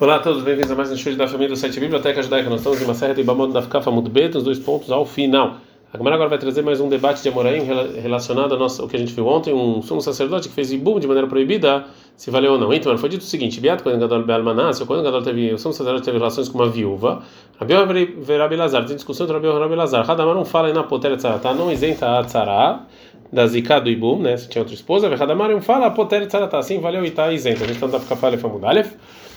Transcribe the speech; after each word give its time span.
Olá 0.00 0.16
a 0.16 0.18
todos, 0.18 0.42
bem-vindos 0.42 0.70
a 0.70 0.74
mais 0.74 0.90
um 0.90 0.96
show 0.96 1.14
da 1.14 1.28
família 1.28 1.50
do 1.50 1.56
site 1.56 1.78
Biblioteca 1.78 2.22
Judaica. 2.22 2.48
Nós 2.48 2.60
estamos 2.60 2.80
em 2.80 2.84
uma 2.86 2.94
série 2.94 3.12
de 3.12 3.22
Bamod 3.22 3.52
da 3.52 3.60
Fkafa 3.60 3.90
Mudbet, 3.90 4.34
os 4.34 4.42
dois 4.42 4.58
pontos 4.58 4.90
ao 4.90 5.04
final. 5.04 5.58
A 5.92 5.98
agora 5.98 6.26
vai 6.26 6.38
trazer 6.38 6.62
mais 6.62 6.80
um 6.80 6.88
debate 6.88 7.22
de 7.22 7.28
Amoraim 7.28 7.64
relacionado 8.00 8.54
ao, 8.54 8.88
que 8.88 8.96
a 8.96 8.98
gente 8.98 9.12
viu 9.12 9.26
ontem, 9.26 9.52
um 9.52 9.82
sumo 9.82 10.00
sacerdote 10.00 10.48
que 10.48 10.54
fez 10.54 10.72
ibum 10.72 10.98
de 10.98 11.06
maneira 11.06 11.28
proibida, 11.28 11.84
se 12.16 12.30
valeu 12.30 12.52
ou 12.52 12.58
não. 12.58 12.72
Então, 12.72 12.96
foi 12.96 13.10
dito 13.10 13.20
o 13.20 13.24
seguinte: 13.24 13.60
Beato 13.60 13.82
quando 13.82 13.98
Gadol 14.00 14.22
Bealmaná, 14.22 14.72
se 14.72 14.86
quando 14.86 15.02
Gadol 15.02 15.20
teve, 15.20 15.52
o 15.52 15.58
sumo 15.58 15.74
sacerdote 15.74 16.06
teve 16.06 16.16
relações 16.16 16.48
com 16.48 16.56
uma 16.56 16.70
viúva, 16.70 17.22
Rabiel 17.58 17.86
Verabi 18.22 18.56
Lazar, 18.56 18.86
tem 18.86 18.96
discussão 18.96 19.24
entre 19.24 19.36
Rabiel 19.36 19.52
Verabi 19.52 19.74
Lazar. 19.74 20.06
Radamar 20.06 20.34
não 20.34 20.46
fala 20.46 20.72
na 20.72 20.82
potera 20.82 21.18
tzaratá, 21.18 21.52
não 21.52 21.70
isenta 21.70 22.20
a 22.20 22.24
tzará 22.24 22.86
da 23.30 23.46
zika 23.46 23.78
do 23.78 23.90
ibum, 23.90 24.18
né? 24.18 24.34
Se 24.38 24.48
tinha 24.48 24.62
outra 24.62 24.74
esposa, 24.74 25.14
Radamar 25.14 25.50
não 25.50 25.60
fala 25.60 25.88
a 25.88 25.90
potera 25.90 26.26
tzaratá, 26.26 26.58
assim 26.58 26.80
valeu 26.80 27.04
e 27.04 27.08
está 27.08 27.30
isenta. 27.30 27.64
A 27.64 27.66
gente 27.66 27.84
está 27.84 27.86
no 27.86 28.00
Fkafa 28.00 28.30
Lefamudalef. 28.30 28.94
Fala 28.94 28.94
agora, 28.94 29.29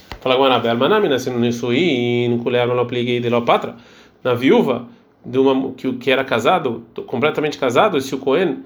Bealmanami, 0.62 1.08
nascendo 1.08 1.38
nisso 1.38 1.68
aí, 1.68 2.28
no 2.28 2.38
colher 2.38 2.66
não 2.66 2.78
apliquei 2.78 3.20
de 3.20 3.28
Lopatra, 3.28 3.76
na 4.22 4.34
viúva 4.34 4.88
de 5.24 5.38
uma 5.38 5.72
que, 5.72 5.92
que 5.94 6.10
era 6.10 6.24
casado, 6.24 6.84
completamente 7.06 7.58
casado, 7.58 8.00
se 8.00 8.14
o 8.14 8.18
Cohen, 8.18 8.58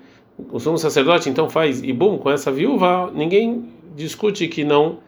o 0.51 0.59
sumo 0.59 0.79
sacerdote, 0.79 1.29
então 1.29 1.51
faz 1.51 1.83
ibum 1.83 2.19
com 2.19 2.31
essa 2.31 2.51
viúva, 2.51 3.11
ninguém 3.15 3.65
discute 3.97 4.47
que 4.49 4.65
não 4.65 4.99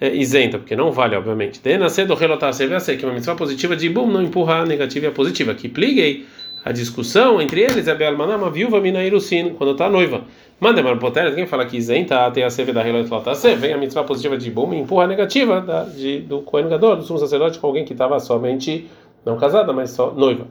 é 0.00 0.14
isenta, 0.14 0.58
porque 0.58 0.76
não 0.76 0.92
vale, 0.92 1.16
obviamente. 1.16 1.60
De 1.60 1.76
nascer 1.76 2.06
do 2.06 2.14
relotar 2.14 2.54
ser 2.54 2.96
que 2.96 3.04
uma 3.04 3.12
mitzvah 3.12 3.34
positiva 3.34 3.74
de 3.74 3.86
ibum 3.86 4.06
não 4.06 4.22
empurra 4.22 4.60
a 4.60 4.66
negativa 4.66 5.06
e 5.06 5.08
a 5.08 5.12
positiva. 5.12 5.54
Que 5.54 5.68
pliguei 5.68 6.24
a 6.68 6.72
discussão 6.72 7.40
entre 7.40 7.62
eles, 7.62 7.88
é 7.88 7.94
Bealmaná, 7.94 8.36
uma 8.36 8.50
viúva, 8.50 8.78
Minairusin, 8.78 9.54
quando 9.56 9.72
está 9.72 9.88
noiva. 9.88 10.24
Manda 10.60 10.82
poter, 10.96 11.34
quem 11.34 11.46
fala 11.46 11.64
que 11.64 11.78
isenta 11.78 12.26
até 12.26 12.44
a 12.44 12.48
CV 12.48 12.74
da 12.74 12.82
Relotar 12.82 13.34
vem 13.56 13.72
a 13.72 13.78
mitzvah 13.78 14.04
positiva 14.04 14.36
de 14.36 14.48
ibum 14.48 14.74
e 14.74 14.78
empurra 14.78 15.04
a 15.04 15.06
negativa 15.06 15.62
da, 15.62 15.84
de, 15.84 16.20
do 16.20 16.42
Cohen 16.42 16.68
Gadol, 16.68 16.96
do 16.96 17.02
sumo 17.04 17.18
sacerdote, 17.18 17.58
com 17.58 17.68
alguém 17.68 17.86
que 17.86 17.94
estava 17.94 18.20
somente 18.20 18.86
não 19.24 19.38
casada, 19.38 19.72
mas 19.72 19.92
só 19.92 20.12
noiva. 20.12 20.46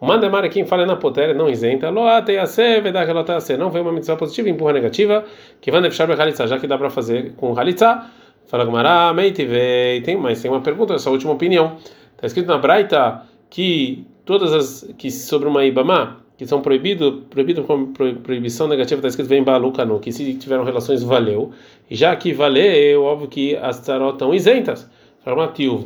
Manda 0.00 0.28
Mara 0.28 0.48
quem 0.48 0.64
fala 0.64 0.84
na 0.84 0.96
potéria 0.96 1.34
não 1.34 1.48
isenta. 1.48 1.88
Loate 1.88 2.32
yase 2.32 2.80
vedar 2.80 3.06
relotase. 3.06 3.56
Não 3.56 3.70
vem 3.70 3.80
uma 3.80 3.92
medição 3.92 4.16
positiva 4.16 4.48
e 4.48 4.50
empurra 4.50 4.72
negativa. 4.72 5.24
Que 5.60 5.70
vai 5.70 5.80
deixar 5.82 6.10
halitza, 6.10 6.48
já 6.48 6.58
que 6.58 6.66
dá 6.66 6.76
para 6.76 6.90
fazer 6.90 7.34
com 7.36 7.56
halitza. 7.56 8.06
Fala 8.48 8.64
Gumara, 8.64 9.14
meite 9.14 9.44
vei. 9.44 10.00
Tem 10.00 10.16
mais, 10.16 10.42
tem 10.42 10.50
uma 10.50 10.62
pergunta, 10.62 10.94
essa 10.94 11.10
última 11.10 11.32
opinião. 11.32 11.76
Está 12.16 12.26
escrito 12.26 12.48
na 12.48 12.58
Braita 12.58 13.22
que 13.48 14.06
todas 14.30 14.52
as 14.52 14.94
que 14.96 15.10
sobre 15.10 15.48
uma 15.48 15.64
ibama 15.64 16.18
que 16.38 16.46
são 16.46 16.62
proibido 16.62 17.24
com 17.66 17.92
proibição 17.92 18.66
negativa, 18.68 19.00
está 19.00 19.08
escrito 19.08 19.28
vem 19.28 19.42
balukanu, 19.42 19.98
que 19.98 20.10
se 20.10 20.34
tiveram 20.34 20.64
relações 20.64 21.02
valeu. 21.02 21.50
E 21.90 21.94
já 21.94 22.14
que 22.16 22.32
valeu, 22.32 23.02
óbvio 23.02 23.28
que 23.28 23.56
as 23.56 23.84
tarot 23.84 24.12
estão 24.12 24.32
isentas. 24.32 24.88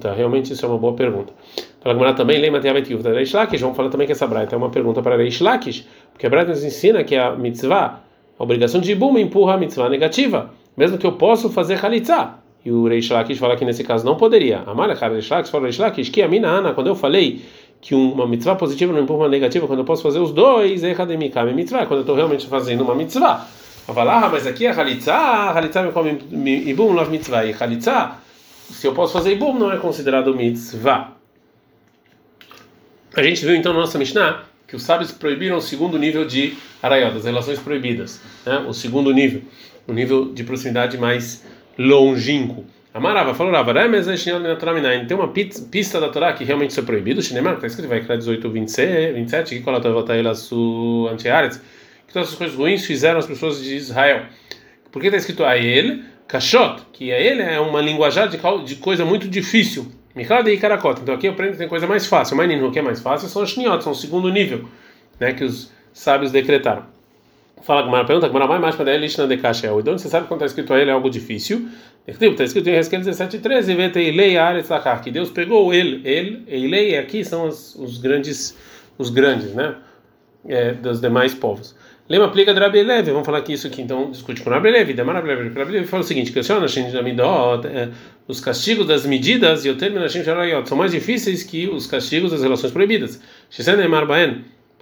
Tá? 0.01 0.13
Realmente 0.13 0.53
isso 0.53 0.65
é 0.65 0.69
uma 0.69 0.79
boa 0.79 0.93
pergunta. 0.93 1.33
Fala 1.81 1.95
Gemara 1.95 2.15
também, 2.15 2.39
lembra 2.39 2.61
tem 2.61 2.71
a 2.71 2.75
da 2.75 3.13
Reish 3.13 3.33
Lakish. 3.33 3.61
Vamos 3.61 3.77
falar 3.77 3.89
também 3.89 4.07
que 4.07 4.13
essa 4.13 4.27
braita 4.27 4.55
é 4.55 4.59
uma 4.59 4.71
pergunta 4.71 5.03
para 5.03 5.17
Reish 5.17 5.41
Lakish, 5.41 5.87
porque 6.13 6.27
a 6.27 6.31
braita 6.31 6.51
nos 6.51 6.63
ensina 6.63 7.03
que 7.03 7.17
a 7.17 7.35
mitzvah, 7.35 8.01
a 8.39 8.43
obrigação 8.43 8.81
de 8.81 8.93
Ibum 8.93 9.19
empurra 9.19 9.55
a 9.55 9.57
mitzvah 9.57 9.89
negativa, 9.89 10.51
mesmo 10.77 10.99
que 10.99 11.07
eu 11.07 11.13
possa 11.13 11.49
fazer 11.49 11.79
Khalitza. 11.81 12.35
E 12.65 12.71
o 12.71 12.87
Reish 12.87 13.11
Lakish 13.11 13.39
fala 13.39 13.57
que 13.57 13.65
nesse 13.65 13.83
caso 13.83 14.07
não 14.07 14.17
poderia. 14.17 14.63
Amalha, 14.67 14.95
cara, 14.95 15.15
Reish 15.15 15.31
Lakish 15.31 15.51
fala 15.51 15.65
Reish 15.65 15.79
Lakish, 15.79 16.11
que 16.11 16.23
a 16.23 16.29
mina 16.29 16.47
Ana, 16.47 16.73
quando 16.73 16.87
eu 16.87 16.95
falei 16.95 17.43
que 17.85 17.95
uma 17.95 18.27
mitzvah 18.27 18.57
positiva 18.57 18.95
não 18.95 19.03
empurra 19.03 19.25
uma 19.25 19.29
negativa, 19.29 19.67
quando 19.67 19.81
eu 19.81 19.85
posso 19.85 20.03
fazer 20.03 20.19
os 20.19 20.33
dois, 20.33 20.83
é 20.83 20.95
Kademikam 20.95 21.53
mitzvah, 21.53 21.85
quando 21.85 21.99
eu 21.99 22.01
estou 22.01 22.17
realmente 22.17 22.47
fazendo 22.47 22.83
uma 22.83 22.95
mitzvah. 22.95 23.47
Falar, 23.87 24.25
ah, 24.25 24.29
mas 24.31 24.47
aqui 24.47 24.65
é 24.65 24.73
Khalitza, 24.73 25.13
Khalitza 25.13 25.83
me 25.83 25.93
come 25.93 26.19
Ibum, 26.67 26.93
love 26.95 27.11
mitzvah, 27.11 27.45
e 27.45 27.53
Khalitza, 27.53 28.13
se 28.71 28.87
eu 28.87 28.95
posso 28.95 29.13
fazer 29.13 29.33
Ibum, 29.33 29.59
não 29.59 29.71
é 29.71 29.77
considerado 29.77 30.35
mitzvah. 30.35 31.13
A 33.15 33.23
gente 33.23 33.45
viu 33.45 33.55
então 33.55 33.75
na 33.75 33.81
nossa 33.81 33.99
Mishnah 33.99 34.45
que 34.67 34.75
os 34.75 34.83
sábios 34.83 35.13
proibiram 35.13 35.59
o 35.59 35.61
segundo 35.61 35.99
nível 35.99 36.25
de 36.27 36.55
arayot, 36.83 37.13
das 37.13 37.27
relações 37.27 37.59
proibidas, 37.59 38.19
né? 38.47 38.65
o 38.67 38.73
segundo 38.73 39.13
nível, 39.13 39.43
o 39.87 39.93
nível 39.93 40.33
de 40.33 40.43
proximidade 40.43 40.97
mais 40.97 41.45
longínquo. 41.79 42.65
Amarava, 42.95 43.35
falou 43.35 43.53
Rava, 43.53 43.75
tem 45.09 45.17
uma 45.17 45.27
pista 45.29 46.01
da 46.01 46.09
Torá 46.11 46.33
que 46.33 46.45
realmente 46.45 46.71
isso 46.71 46.79
é 46.79 46.83
proibido, 46.85 47.21
Shinemar, 47.21 47.55
está 47.55 47.67
escrito, 47.67 47.89
vai 47.89 48.01
criar 48.01 48.15
18, 48.15 48.49
27, 48.49 49.57
que 49.57 49.63
qual 49.63 49.75
a 49.75 49.81
Torá 49.81 50.33
su 50.37 51.09
antiaretz, 51.11 51.61
que 52.07 52.13
todas 52.13 52.29
as 52.29 52.35
coisas 52.37 52.57
ruins 52.57 52.87
fizeram 52.87 53.19
as 53.19 53.27
pessoas 53.27 53.61
de 53.61 53.75
Israel. 53.75 54.27
Por 54.93 55.03
que 55.03 55.09
está 55.09 55.19
escrito 55.19 55.45
a 55.45 55.59
ele, 55.59 56.05
Kashot, 56.29 56.83
que 56.93 57.13
a 57.13 57.19
ele 57.19 57.43
é 57.43 57.59
uma 57.59 57.81
linguajar 57.81 58.29
de, 58.29 58.39
de 58.65 58.77
coisa 58.77 59.05
muito 59.05 59.29
difícil, 59.29 59.91
Mikada 60.15 60.49
e 60.49 60.57
Karakota. 60.57 61.03
Então 61.03 61.17
aqui 61.17 61.27
eu 61.27 61.33
aprendo 61.33 61.53
que 61.53 61.59
tem 61.59 61.69
coisa 61.69 61.89
mais 61.89 62.07
fácil. 62.07 62.37
Mas 62.37 62.63
o 62.63 62.71
que 62.71 62.79
é 62.79 62.83
mais 62.83 63.01
fácil 63.01 63.29
são 63.29 63.43
os 63.43 63.51
shniot, 63.51 63.83
são 63.83 63.93
o 63.93 63.97
segundo 63.97 64.31
nível, 64.31 64.69
né, 65.19 65.33
que 65.33 65.43
os 65.43 65.73
sábios 65.93 66.31
decretaram. 66.31 66.94
Fala 67.65 67.81
Gumara, 67.81 68.05
pergunta 68.05 68.29
Gumara, 68.29 68.47
vai 68.47 68.59
mais 68.59 68.75
para 68.75 68.93
ele, 68.93 69.07
Lishna 69.07 69.27
de 69.27 69.39
Kashel. 69.39 69.79
Onde 69.79 69.91
você 69.91 70.09
sabe 70.09 70.29
quando 70.29 70.43
está 70.43 70.47
escrito 70.47 70.75
a 70.75 70.79
ele 70.79 70.91
é 70.91 70.93
algo 70.93 71.09
difícil? 71.09 71.67
Está 72.07 72.45
escrito 72.45 72.69
em 72.69 72.73
Resquel 72.73 73.01
17, 73.01 73.39
13, 73.39 73.75
Vetei 73.75 74.13
Lei 74.13 74.37
Aretz 74.37 74.69
Lakar, 74.69 75.03
que 75.03 75.11
Deus 75.11 75.31
pegou 75.31 75.73
ele, 75.73 76.03
ele, 76.05 76.45
Eilei, 76.47 76.99
aqui 76.99 77.25
são 77.25 77.49
os, 77.49 77.75
os 77.77 77.97
grandes, 77.97 78.55
os 78.99 79.09
grandes, 79.09 79.55
né, 79.55 79.77
é, 80.47 80.75
dos 80.75 81.01
demais 81.01 81.35
povos. 81.35 81.75
Lema 82.07 82.27
aplica 82.27 82.53
Levi, 82.53 83.11
vamos 83.11 83.25
falar 83.25 83.39
aqui 83.39 83.55
isso 83.55 83.67
aqui, 83.67 83.81
então 83.81 84.11
discute 84.11 84.43
com 84.43 84.51
Levi, 84.51 84.93
Rabi 84.93 85.73
Levi 85.73 85.87
fala 85.87 86.03
o 86.03 86.07
seguinte, 86.07 86.35
é, 86.37 87.89
os 88.29 88.41
castigos 88.41 88.87
das 88.87 89.07
medidas 89.07 89.65
e 89.65 89.71
o 89.71 89.77
termo 89.77 89.99
são 90.67 90.77
mais 90.77 90.93
difíceis 90.93 91.43
que 91.43 91.67
os 91.67 91.87
castigos 91.87 92.31
das 92.31 92.43
relações 92.43 92.75
proibidas. 92.75 93.19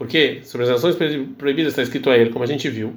Porque 0.02 0.40
sobre 0.42 0.64
as 0.64 0.68
relações 0.68 0.96
proibidas 1.38 1.74
está 1.74 1.82
escrito 1.84 2.10
a 2.10 2.18
ele, 2.18 2.30
como 2.30 2.42
a 2.42 2.46
gente 2.48 2.68
viu. 2.68 2.92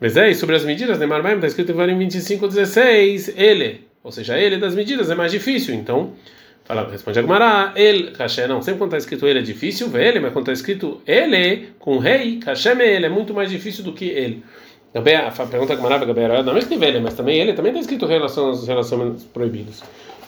Mas 0.00 0.16
é, 0.16 0.32
sobre 0.32 0.56
as 0.56 0.64
medidas, 0.64 0.98
Neymar 0.98 1.20
está 1.34 1.46
escrito 1.46 1.70
em 1.70 1.74
Varim 1.74 1.98
25, 1.98 2.48
16, 2.48 3.34
ele, 3.36 3.82
ou 4.02 4.10
seja, 4.10 4.38
ele 4.38 4.56
das 4.56 4.74
medidas 4.74 5.10
é 5.10 5.14
mais 5.14 5.30
difícil, 5.30 5.74
então 5.74 6.14
Fala, 6.64 6.88
responde 6.90 7.18
Agmará, 7.18 7.74
ele, 7.76 8.12
caché, 8.12 8.46
não, 8.46 8.62
sempre 8.62 8.78
quando 8.78 8.94
está 8.94 8.96
escrito 8.96 9.26
ele 9.26 9.40
é 9.40 9.42
difícil, 9.42 9.94
ele, 9.98 10.18
mas 10.18 10.32
quando 10.32 10.48
está 10.48 10.52
escrito 10.54 11.02
ele, 11.06 11.68
com 11.78 11.98
rei, 11.98 12.38
caché 12.38 12.72
ele, 12.72 13.04
é 13.04 13.10
muito 13.10 13.34
mais 13.34 13.50
difícil 13.50 13.84
do 13.84 13.92
que 13.92 14.06
ele. 14.06 14.42
Também 14.94 15.16
a 15.16 15.30
pergunta 15.30 15.74
Agmará, 15.74 15.98
Gabriel, 15.98 16.42
não 16.42 16.56
é 16.56 16.60
que 16.62 16.72
ele, 16.72 17.00
mas 17.00 17.12
também 17.12 17.38
ele, 17.38 17.52
também 17.52 17.70
está 17.70 17.82
escrito 17.82 18.06
relações, 18.06 18.66
relações 18.66 19.24
proibidos. 19.24 19.82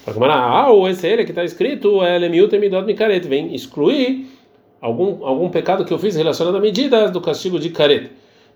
Agmará, 0.07 0.35
ah, 0.35 0.71
ou 0.71 0.87
esse 0.87 1.07
ele 1.07 1.25
que 1.25 1.31
está 1.31 1.43
escrito, 1.43 2.05
ele 2.05 2.29
miúte 2.29 2.59
midot 2.59 2.85
mikaret, 2.85 3.27
vem 3.27 3.55
excluir 3.55 4.42
algum, 4.83 5.25
algum 5.25 5.49
pecado 5.49 5.85
que 5.85 5.93
eu 5.93 5.99
fiz 5.99 6.17
relacionado 6.17 6.57
a 6.57 6.61
medidas 6.61 7.11
do 7.13 7.21
castigo 7.21 7.59
de 7.59 7.71
caret. 7.71 8.11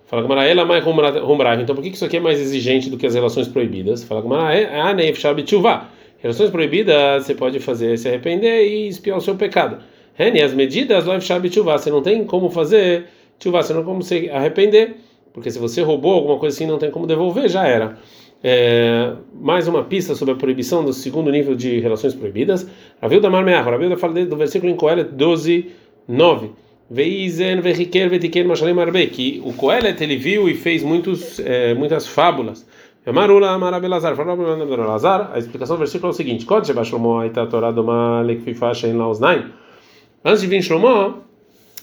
Fala 0.06 0.22
Gamara, 0.22 0.44
ela 0.44 0.64
mais 0.64 0.84
rumbrava. 0.84 1.62
Então 1.62 1.74
por 1.74 1.82
que 1.82 1.88
isso 1.88 2.04
aqui 2.04 2.16
é 2.16 2.20
mais 2.20 2.40
exigente 2.40 2.90
do 2.90 2.98
que 2.98 3.06
as 3.06 3.14
relações 3.14 3.48
proibidas? 3.48 4.04
Fala 4.04 4.20
Gamara, 4.20 4.54
é 4.54 4.80
a 4.80 4.92
neif 4.92 5.18
shabitchuvah. 5.20 5.88
Relações 6.18 6.50
proibidas 6.50 7.24
você 7.24 7.34
pode 7.34 7.60
fazer 7.60 7.96
se 7.96 8.08
arrepender 8.08 8.66
e 8.66 8.88
espiar 8.88 9.16
o 9.16 9.20
seu 9.20 9.36
pecado. 9.36 9.78
Reni, 10.14 10.42
as 10.42 10.52
medidas, 10.52 11.04
você 11.04 11.90
não 11.90 12.02
tem 12.02 12.24
como 12.24 12.50
fazer 12.50 13.06
tchuvá, 13.38 13.62
você 13.62 13.72
não 13.72 13.80
tem 13.80 13.90
como 13.90 14.02
se 14.02 14.30
arrepender, 14.30 14.96
porque 15.32 15.50
se 15.50 15.58
você 15.58 15.82
roubou 15.82 16.14
alguma 16.14 16.38
coisa 16.38 16.56
assim, 16.56 16.66
não 16.66 16.78
tem 16.78 16.90
como 16.90 17.06
devolver, 17.06 17.48
já 17.48 17.66
era. 17.66 17.98
É, 18.42 19.12
mais 19.34 19.68
uma 19.68 19.84
pista 19.84 20.14
sobre 20.14 20.32
a 20.32 20.36
proibição 20.36 20.84
do 20.84 20.92
segundo 20.92 21.30
nível 21.30 21.54
de 21.54 21.80
relações 21.80 22.14
proibidas. 22.14 22.66
Raviu 23.00 23.20
da 23.20 23.28
Marmeach, 23.28 23.68
Raviu 23.68 23.90
da 23.90 23.96
fala 23.96 24.24
do 24.24 24.36
versículo 24.36 24.72
em 24.72 24.76
Coelet 24.76 25.10
12, 25.12 25.70
9. 26.08 26.50
Veizen 26.88 27.60
vehiker 27.60 28.08
vetiker 28.08 28.46
mashalim 28.46 28.78
arbe, 28.78 29.06
que 29.08 29.42
o 29.44 29.52
Coelet 29.52 30.00
ele 30.02 30.16
viu 30.16 30.48
e 30.48 30.54
fez 30.54 30.82
muitos, 30.82 31.40
é, 31.40 31.74
muitas 31.74 32.06
fábulas. 32.06 32.66
Marula 33.12 33.50
Amarabelazar, 33.50 34.16
Lazar, 34.16 35.30
a 35.32 35.38
explicação 35.38 35.76
do 35.76 35.80
versículo 35.80 36.10
é 36.10 36.14
o 36.14 36.16
seguinte: 36.16 36.44
Quando 36.44 36.66
Sheba 36.66 36.84
Shlomo 36.84 37.18
Aita 37.18 37.46
Torá 37.46 37.70
Doma 37.70 38.20
Lekfifa 38.22 38.74
Shein 38.74 38.94
Laosnaim. 38.94 39.44
Antes 40.24 40.40
de 40.40 40.48
vir 40.48 40.62
Shlomo, 40.62 41.22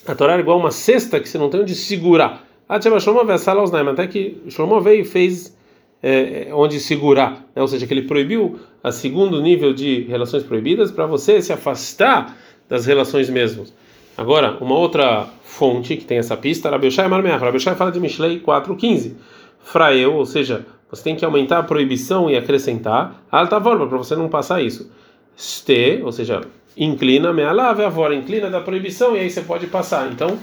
a 0.06 0.16
Torá 0.16 0.34
era 0.34 0.42
igual 0.42 0.60
uma 0.60 0.72
cesta 0.72 1.20
que 1.22 1.30
você 1.30 1.38
não 1.38 1.50
tem 1.50 1.62
onde 1.62 1.76
segurar. 1.76 2.46
Sheba 2.82 3.00
Shlomo 3.00 3.26
Vessal 3.26 3.56
Laosnaim, 3.56 3.88
até 3.88 4.08
que 4.08 4.42
Shlomo 4.50 4.82
veio 4.82 5.02
e 5.02 5.06
fez 5.06 5.56
é, 6.02 6.50
onde 6.52 6.80
segurar, 6.82 7.46
né? 7.56 7.62
ou 7.62 7.68
seja, 7.68 7.88
que 7.88 7.94
ele 7.94 8.02
proibiu 8.02 8.60
a 8.84 8.92
segundo 8.92 9.42
nível 9.42 9.74
de 9.74 10.02
relações 10.02 10.44
proibidas 10.44 10.92
para 10.92 11.06
você 11.06 11.42
se 11.42 11.54
afastar 11.54 12.38
das 12.68 12.86
relações 12.86 13.30
mesmas. 13.30 13.74
Agora, 14.18 14.58
uma 14.62 14.76
outra 14.76 15.28
fonte 15.44 15.98
que 15.98 16.06
tem 16.06 16.18
essa 16.18 16.38
pista, 16.38 16.70
Rabi 16.70 16.92
Shai 16.92 17.08
Marmeach, 17.08 17.44
Rabi 17.44 17.60
Shai 17.60 17.76
fala 17.76 17.92
de 17.92 18.00
Mishlei 18.00 18.40
4.15. 18.40 19.14
Fraeu, 19.64 20.16
ou 20.16 20.26
seja, 20.26 20.66
você 20.90 21.04
tem 21.04 21.16
que 21.16 21.26
aumentar 21.26 21.60
a 21.60 21.64
proibição 21.64 22.30
e 22.30 22.38
acrescentar 22.38 23.24
alta 23.32 23.60
forma 23.60 23.88
para 23.88 23.98
você 23.98 24.16
não 24.16 24.30
passar 24.30 24.62
isso. 24.62 24.92
Ste, 25.36 26.02
ou 26.04 26.12
seja, 26.12 26.42
inclina, 26.78 27.34
mealave, 27.34 27.84
avora, 27.84 28.14
inclina 28.14 28.50
da 28.50 28.62
proibição 28.62 29.16
e 29.16 29.22
aí 29.22 29.30
você 29.30 29.42
pode 29.42 29.68
passar. 29.68 30.12
Então, 30.12 30.38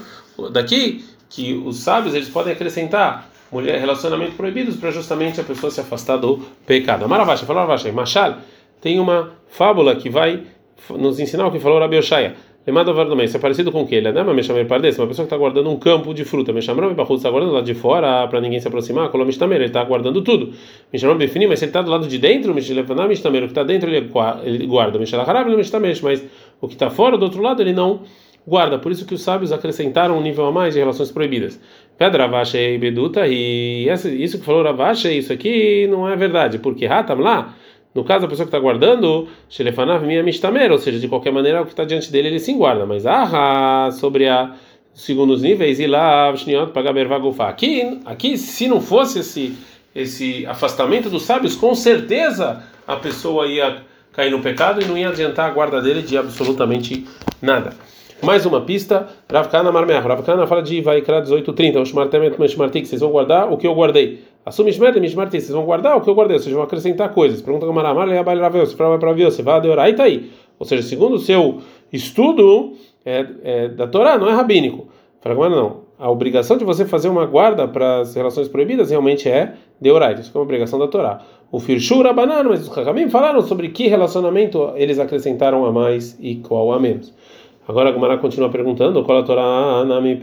daqui 0.50 1.04
que 1.28 1.54
os 1.54 1.78
sábios 1.78 2.14
eles 2.14 2.28
podem 2.28 2.52
acrescentar 2.52 3.30
mulher 3.52 3.78
relacionamento 3.78 4.32
proibidos 4.32 4.76
para 4.76 4.90
justamente 4.90 5.40
a 5.40 5.44
pessoa 5.44 5.70
se 5.70 5.80
afastar 5.80 6.16
do 6.16 6.38
pecado. 6.66 7.08
Maravacha, 7.08 7.46
falou 7.46 7.62
Maravacha, 7.62 7.92
machal, 7.92 8.38
tem 8.80 8.98
uma 8.98 9.32
fábula 9.48 9.94
que 9.96 10.08
vai 10.08 10.42
nos 10.88 11.20
ensinar 11.20 11.46
o 11.46 11.52
que 11.52 11.60
falou 11.60 11.78
Rabi. 11.78 12.00
Isso 13.24 13.36
é 13.36 13.40
parecido 13.40 13.72
com 13.72 13.82
o 13.82 13.86
que? 13.86 13.94
Ele 13.94 14.08
é 14.08 14.10
uma 14.10 14.34
pessoa 14.34 14.56
que 14.58 15.20
está 15.22 15.36
guardando 15.36 15.70
um 15.70 15.76
campo 15.76 16.12
de 16.12 16.24
fruta. 16.24 16.52
Me 16.52 16.60
chamou 16.60 16.94
para 16.94 17.14
está 17.14 17.30
guardando 17.30 17.52
lá 17.52 17.62
de 17.62 17.74
fora 17.74 18.28
para 18.28 18.40
ninguém 18.40 18.60
se 18.60 18.68
aproximar. 18.68 19.08
Colomis 19.08 19.38
também, 19.38 19.56
ele 19.56 19.64
está 19.64 19.82
guardando 19.82 20.20
tudo. 20.22 20.52
Me 20.92 20.98
chamou 20.98 21.16
definir, 21.16 21.48
mas 21.48 21.58
se 21.58 21.64
ele 21.64 21.70
está 21.70 21.80
do 21.80 21.90
lado 21.90 22.06
de 22.06 22.18
dentro, 22.18 22.54
me 22.54 22.60
chamou 22.60 22.84
o 22.94 23.16
que 23.16 23.46
está 23.46 23.62
dentro 23.64 23.90
ele 23.90 24.08
guarda. 24.66 24.98
Me 24.98 25.06
chamou 25.06 25.26
mas 26.02 26.24
o 26.60 26.68
que 26.68 26.74
está 26.74 26.90
fora 26.90 27.16
do 27.16 27.24
outro 27.24 27.42
lado 27.42 27.62
ele 27.62 27.72
não 27.72 28.02
guarda. 28.46 28.78
Por 28.78 28.92
isso 28.92 29.06
que 29.06 29.14
os 29.14 29.22
sábios 29.22 29.52
acrescentaram 29.52 30.18
um 30.18 30.22
nível 30.22 30.44
a 30.44 30.52
mais 30.52 30.74
de 30.74 30.80
relações 30.80 31.10
proibidas. 31.10 31.58
Pedra 31.96 32.24
Ravache 32.24 32.58
e 32.58 32.78
Beduta, 32.78 33.26
e 33.26 33.88
isso 33.88 34.38
que 34.38 34.44
falou 34.44 34.62
Ravache, 34.62 35.10
isso 35.10 35.32
aqui 35.32 35.86
não 35.86 36.08
é 36.08 36.14
verdade, 36.16 36.58
porque 36.58 36.86
Ratam 36.86 37.18
lá 37.18 37.54
no 37.94 38.04
caso, 38.04 38.26
a 38.26 38.28
pessoa 38.28 38.46
que 38.46 38.54
está 38.54 38.58
guardando, 38.58 39.28
Shelefanav 39.48 40.06
minha 40.06 40.22
mishtamer, 40.22 40.70
ou 40.70 40.78
seja, 40.78 40.98
de 40.98 41.08
qualquer 41.08 41.32
maneira, 41.32 41.60
o 41.62 41.64
que 41.64 41.72
está 41.72 41.84
diante 41.84 42.10
dele 42.12 42.28
ele 42.28 42.38
sim 42.38 42.56
guarda. 42.56 42.86
Mas 42.86 43.04
ah, 43.04 43.90
sobre 43.92 44.28
a 44.28 44.54
segundo 44.94 45.32
os 45.32 45.42
níveis, 45.42 45.80
e 45.80 45.86
lá, 45.86 46.32
aqui, 47.48 48.00
aqui, 48.04 48.36
se 48.36 48.68
não 48.68 48.80
fosse 48.80 49.20
esse, 49.20 49.56
esse 49.94 50.46
afastamento 50.46 51.08
dos 51.08 51.22
sábios, 51.22 51.56
com 51.56 51.74
certeza 51.74 52.62
a 52.86 52.96
pessoa 52.96 53.46
ia 53.46 53.82
cair 54.12 54.30
no 54.30 54.40
pecado 54.40 54.82
e 54.82 54.84
não 54.84 54.98
ia 54.98 55.08
adiantar 55.08 55.48
a 55.48 55.54
guarda 55.54 55.80
dele 55.80 56.02
de 56.02 56.16
absolutamente 56.16 57.06
nada. 57.40 57.74
Mais 58.22 58.44
uma 58.44 58.60
pista, 58.60 59.06
Rav 59.32 59.48
Kana 59.48 59.72
Marmeach. 59.72 60.06
Rav 60.06 60.22
Kana 60.22 60.46
fala 60.46 60.62
de 60.62 60.82
Vaikra 60.82 61.22
18:30. 61.22 61.80
O 61.80 61.86
Shmartemet 61.86 62.38
Meshmartik, 62.38 62.86
vocês 62.86 63.00
vão 63.00 63.10
guardar 63.10 63.50
o 63.50 63.56
que 63.56 63.66
eu 63.66 63.74
guardei. 63.74 64.22
Assume 64.44 64.70
e 64.70 65.00
Mishmartik, 65.00 65.40
vocês 65.40 65.54
vão 65.54 65.64
guardar 65.64 65.96
o 65.96 66.02
que 66.02 66.10
eu 66.10 66.14
guardei, 66.14 66.38
vocês 66.38 66.54
vão 66.54 66.62
acrescentar 66.62 67.14
coisas. 67.14 67.40
Pergunta 67.40 67.66
com 67.66 67.72
Maramar, 67.72 68.06
Leabal 68.06 68.38
Ravel, 68.38 68.66
se 68.66 68.76
fala 68.76 68.98
para 68.98 69.12
você 69.12 69.42
vai 69.42 69.54
adorar 69.54 69.88
e 69.88 69.94
tá 69.94 70.02
aí. 70.02 70.30
Ou 70.58 70.66
seja, 70.66 70.82
segundo 70.82 71.14
o 71.14 71.18
seu 71.18 71.60
estudo 71.90 72.72
é, 73.06 73.26
é, 73.42 73.68
da 73.68 73.86
Torá, 73.86 74.18
não 74.18 74.28
é 74.28 74.32
rabínico. 74.32 74.88
Fala 75.22 75.48
não. 75.48 75.90
A 75.98 76.10
obrigação 76.10 76.56
de 76.56 76.64
você 76.64 76.84
fazer 76.84 77.08
uma 77.08 77.26
guarda 77.26 77.68
para 77.68 78.00
as 78.00 78.14
relações 78.14 78.48
proibidas 78.48 78.90
realmente 78.90 79.28
é 79.28 79.54
deoraita, 79.80 80.20
isso 80.20 80.30
é 80.34 80.38
uma 80.38 80.44
obrigação 80.44 80.78
da 80.78 80.88
Torá. 80.88 81.20
O 81.52 81.58
Firshura 81.58 82.12
banana, 82.12 82.48
mas 82.48 82.66
os 82.66 82.78
Hakamim 82.78 83.10
falaram 83.10 83.42
sobre 83.42 83.68
que 83.68 83.88
relacionamento 83.88 84.72
eles 84.76 84.98
acrescentaram 84.98 85.64
a 85.66 85.72
mais 85.72 86.16
e 86.20 86.36
qual 86.36 86.72
a 86.72 86.78
menos. 86.80 87.12
Agora 87.68 87.90
a 87.90 87.92
Gumara 87.92 88.18
continua 88.18 88.48
perguntando, 88.48 89.04
qual 89.04 89.18
a 89.18 89.22
Torá 89.22 89.42
Anami 89.42 90.18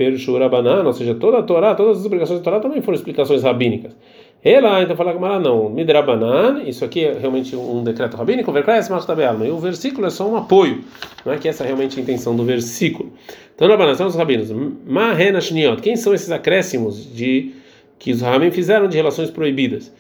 ou 0.85 0.93
seja, 0.93 1.15
toda 1.15 1.37
a 1.37 1.43
Torá, 1.43 1.75
todas 1.75 1.99
as 1.99 2.05
obrigações 2.05 2.39
da 2.39 2.43
Torá 2.43 2.59
também 2.59 2.81
foram 2.81 2.95
explicações 2.95 3.43
rabínicas. 3.43 3.95
Ela, 4.43 4.83
então 4.83 4.95
fala 4.95 5.11
a 5.11 5.13
Gumara, 5.13 5.39
não, 5.39 5.69
Midrabanan, 5.69 6.63
isso 6.65 6.85
aqui 6.85 7.05
é 7.05 7.13
realmente 7.13 7.55
um 7.55 7.83
decreto 7.83 8.15
rabínico, 8.17 8.51
e 8.51 9.49
o 9.49 9.57
versículo 9.57 10.07
é 10.07 10.09
só 10.09 10.27
um 10.29 10.35
apoio, 10.35 10.83
não 11.25 11.33
é 11.33 11.37
que 11.37 11.47
essa 11.47 11.63
é 11.63 11.67
realmente 11.67 11.99
a 11.99 12.03
intenção 12.03 12.35
do 12.35 12.43
versículo. 12.43 13.11
Então, 13.55 13.67
na 13.67 13.95
são 13.95 14.07
os 14.07 14.15
rabinos, 14.15 14.51
Mahena 14.85 15.41
Shniot, 15.41 15.81
quem 15.81 15.95
são 15.95 16.13
esses 16.13 16.31
acréscimos 16.31 17.13
de 17.13 17.53
que 17.97 18.11
os 18.11 18.21
rabim 18.21 18.51
fizeram 18.51 18.87
de 18.87 18.95
relações 18.95 19.31
proibidas? 19.31 19.91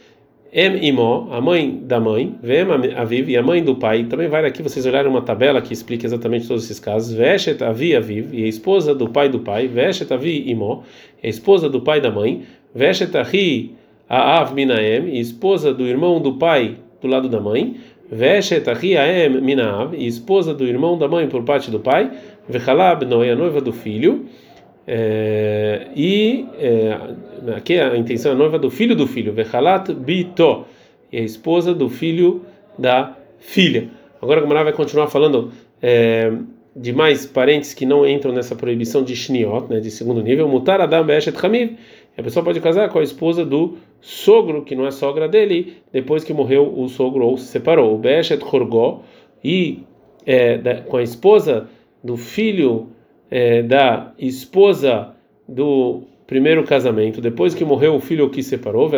Em 0.53 0.87
Imó, 0.87 1.27
a 1.31 1.41
mãe 1.41 1.81
da 1.83 1.99
mãe, 1.99 2.35
Vem 2.41 2.65
Aviv, 2.95 3.29
e 3.29 3.35
a 3.35 3.43
mãe 3.43 3.63
do 3.63 3.75
pai. 3.75 4.05
Também 4.05 4.27
vai 4.27 4.45
aqui 4.45 4.63
vocês 4.63 4.85
olharem 4.85 5.09
uma 5.09 5.21
tabela 5.21 5.61
que 5.61 5.73
explica 5.73 6.05
exatamente 6.05 6.47
todos 6.47 6.63
esses 6.63 6.79
casos. 6.79 7.13
Veshet 7.13 7.61
Avi 7.63 7.95
Aviv, 7.95 8.33
e 8.33 8.45
a 8.45 8.47
esposa 8.47 8.95
do 8.95 9.09
pai 9.09 9.27
do 9.29 9.39
pai. 9.39 9.67
Veshet 9.67 10.11
Avi 10.13 10.49
Imó, 10.49 10.81
a 11.23 11.27
esposa 11.27 11.69
do 11.69 11.81
pai 11.81 11.99
da 11.99 12.09
mãe. 12.09 12.43
Veshet 12.73 13.15
Ahi 13.17 13.75
Aav 14.07 14.53
Minaem, 14.53 15.09
e 15.09 15.19
esposa 15.19 15.73
do 15.73 15.85
irmão 15.85 16.21
do 16.21 16.35
pai 16.35 16.77
do 17.01 17.07
lado 17.07 17.27
da 17.27 17.39
mãe. 17.39 17.75
Veshet 18.09 18.69
Ahi 18.69 18.97
Aem 18.97 19.41
Minaav, 19.41 19.95
e 19.95 20.07
esposa 20.07 20.53
do 20.53 20.65
irmão 20.65 20.97
da 20.97 21.07
mãe 21.07 21.27
por 21.27 21.43
parte 21.43 21.69
do 21.69 21.79
pai. 21.79 22.09
Vechalab 22.47 23.03
Noi, 23.05 23.29
a 23.29 23.35
noiva 23.35 23.59
do 23.59 23.73
filho. 23.73 24.25
É, 24.89 25.87
e 25.93 26.45
é, 26.57 26.97
aqui 27.55 27.79
a 27.79 27.95
intenção 27.97 28.31
é 28.31 28.35
a 28.35 28.37
noiva 28.37 28.59
do 28.59 28.69
filho 28.69 28.95
do 28.95 29.07
filho, 29.07 29.33
Vechalat 29.33 29.93
Bito, 29.93 30.65
e 31.11 31.17
a 31.17 31.21
esposa 31.21 31.73
do 31.73 31.89
filho 31.89 32.41
da 32.77 33.15
filha. 33.39 33.89
Agora 34.21 34.39
a 34.39 34.43
Gamara 34.43 34.65
vai 34.65 34.73
continuar 34.73 35.07
falando 35.07 35.51
é, 35.81 36.31
de 36.75 36.93
mais 36.93 37.25
parentes 37.25 37.73
que 37.73 37.85
não 37.85 38.07
entram 38.07 38.31
nessa 38.31 38.55
proibição 38.55 39.03
de 39.03 39.15
Shniot, 39.15 39.67
né, 39.69 39.79
de 39.79 39.89
segundo 39.89 40.21
nível. 40.21 40.47
Mutar 40.47 40.81
Adam 40.81 41.05
Be'eshet 41.05 41.37
Hamiv, 41.43 41.77
a 42.17 42.23
pessoa 42.23 42.43
pode 42.43 42.59
casar 42.59 42.89
com 42.89 42.99
a 42.99 43.03
esposa 43.03 43.45
do 43.45 43.77
sogro, 44.01 44.63
que 44.63 44.75
não 44.75 44.85
é 44.85 44.91
sogra 44.91 45.27
dele, 45.27 45.77
depois 45.91 46.23
que 46.23 46.33
morreu 46.33 46.73
o 46.77 46.87
sogro 46.87 47.25
ou 47.25 47.37
se 47.37 47.45
separou. 47.45 47.93
O 47.93 47.97
Be'eshet 47.97 48.43
Horgó, 48.43 49.01
e 49.43 49.83
é, 50.25 50.57
da, 50.57 50.81
com 50.81 50.97
a 50.97 51.03
esposa 51.03 51.69
do 52.03 52.17
filho 52.17 52.89
é, 53.29 53.61
da 53.61 54.13
esposa 54.17 55.15
do 55.47 56.03
primeiro 56.27 56.63
casamento, 56.63 57.21
depois 57.21 57.55
que 57.55 57.65
morreu 57.65 57.95
o 57.95 57.99
filho 57.99 58.29
que 58.29 58.43
separou, 58.43 58.91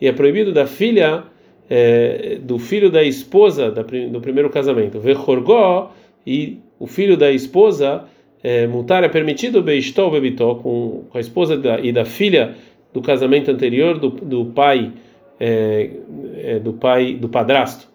e 0.00 0.06
é 0.06 0.12
proibido 0.12 0.52
da 0.52 0.66
filha 0.66 1.24
é, 1.70 2.38
do 2.42 2.58
filho 2.58 2.90
da 2.90 3.02
esposa 3.02 3.70
da, 3.70 3.82
do 3.82 4.20
primeiro 4.20 4.50
casamento, 4.50 5.00
Vechorgó, 5.00 5.92
e 6.26 6.58
o 6.78 6.86
filho 6.86 7.16
da 7.16 7.30
esposa 7.30 8.04
é, 8.42 8.66
mutar 8.66 9.02
é 9.04 9.08
permitido 9.08 9.62
beistó 9.62 10.10
bebitó 10.10 10.56
com, 10.56 11.04
com 11.08 11.18
a 11.18 11.20
esposa 11.20 11.56
da, 11.56 11.80
e 11.80 11.92
da 11.92 12.04
filha 12.04 12.54
do 12.92 13.00
casamento 13.00 13.50
anterior 13.50 13.98
do, 13.98 14.10
do 14.10 14.46
pai 14.46 14.92
é, 15.38 15.90
é, 16.36 16.58
do 16.58 16.72
pai 16.72 17.14
do 17.14 17.28
padrasto. 17.28 17.88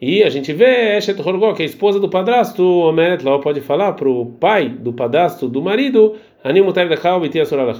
E 0.00 0.22
a 0.22 0.28
gente 0.28 0.52
vê 0.52 0.98
Eshet 0.98 1.18
Horgó, 1.20 1.54
que 1.54 1.62
é 1.62 1.64
a 1.64 1.68
esposa 1.68 1.98
do 1.98 2.08
padrasto, 2.08 2.62
Omeret 2.62 3.24
lá 3.24 3.38
pode 3.38 3.62
falar 3.62 3.92
para 3.92 4.08
o 4.08 4.26
pai 4.26 4.68
do 4.68 4.92
padrasto 4.92 5.48
do 5.48 5.62
marido, 5.62 6.16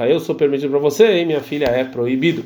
eu 0.09 0.21
sou 0.21 0.35
permitido 0.35 0.71
para 0.71 0.79
você 0.79 1.21
e 1.21 1.25
minha 1.25 1.41
filha 1.41 1.67
é 1.67 1.85
proibido. 1.85 2.45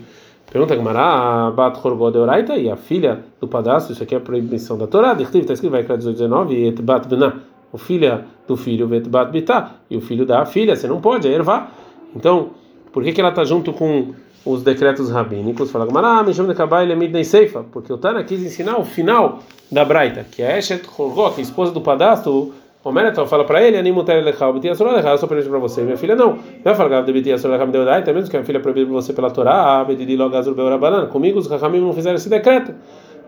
Pergunta 0.50 0.74
Gamara, 0.74 1.52
Bat 1.52 1.78
Horgó 1.82 2.10
de 2.10 2.18
Oraita, 2.18 2.56
e 2.56 2.68
a 2.68 2.76
filha 2.76 3.20
do 3.40 3.46
padrasto, 3.46 3.92
isso 3.92 4.02
aqui 4.02 4.16
é 4.16 4.18
a 4.18 4.20
proibição 4.20 4.76
da 4.76 4.88
Torá, 4.88 5.12
está 5.12 5.22
escrito 5.52 5.70
vai 5.70 5.82
1819, 5.82 6.66
et 6.66 6.82
Bat 6.82 7.06
Bna, 7.06 7.34
o 7.72 7.78
filha 7.78 8.24
do 8.48 8.56
filho, 8.56 8.88
vet 8.88 9.08
Bat 9.08 9.30
Bitá, 9.30 9.76
e 9.88 9.96
o 9.96 10.00
filho 10.00 10.26
da 10.26 10.44
filha, 10.44 10.74
você 10.74 10.88
não 10.88 11.00
pode, 11.00 11.28
é 11.28 11.32
ervar. 11.32 11.72
Então, 12.16 12.50
por 12.92 13.04
que, 13.04 13.12
que 13.12 13.20
ela 13.20 13.30
está 13.30 13.44
junto 13.44 13.72
com 13.72 14.12
os 14.44 14.64
decretos 14.64 15.08
rabínicos, 15.08 15.70
fala 15.70 15.86
Gamara, 15.86 16.24
me 16.24 16.34
chama 16.34 16.48
de 16.48 16.56
Kabai 16.56 16.84
Lemidnei 16.84 17.22
Seifa, 17.22 17.64
porque 17.70 17.92
o 17.92 17.98
Tana 17.98 18.24
quis 18.24 18.42
ensinar 18.42 18.76
o 18.76 18.84
final 18.84 19.38
da 19.70 19.84
Braita, 19.84 20.26
que 20.28 20.42
é 20.42 20.58
Eshet 20.58 20.84
Horgó, 20.98 21.30
que 21.30 21.40
é 21.40 21.44
a 21.44 21.46
esposa 21.46 21.70
do 21.70 21.80
padrasto, 21.80 22.52
o 22.82 22.90
Menetal 22.90 23.26
fala 23.26 23.44
para 23.44 23.62
ele, 23.62 23.76
Animuter 23.76 24.24
Lechal, 24.24 24.54
Beti 24.54 24.70
Asura 24.70 24.92
Lechal, 24.92 25.12
eu 25.12 25.18
sou 25.18 25.28
proibido 25.28 25.50
para 25.50 25.58
você, 25.58 25.82
minha 25.82 25.98
filha 25.98 26.16
não. 26.16 26.38
Vai 26.64 26.74
falar 26.74 27.02
de 27.02 27.12
Beti 27.12 27.30
Asura 27.30 27.54
Lechal, 27.54 27.66
me 27.66 27.72
deu 27.72 27.90
até 27.90 28.12
mesmo 28.12 28.30
que 28.30 28.36
a 28.36 28.42
filha 28.42 28.56
é 28.56 28.60
proibida 28.60 28.86
para 28.86 28.94
você 28.94 29.12
pela 29.12 29.30
Torá, 29.30 29.84
Bedidi 29.84 30.16
Logazur 30.16 30.54
Beurabanan. 30.54 31.06
Comigo 31.06 31.38
os 31.38 31.46
Rahamim 31.46 31.80
não 31.80 31.92
fizeram 31.92 32.16
esse 32.16 32.30
decreto. 32.30 32.74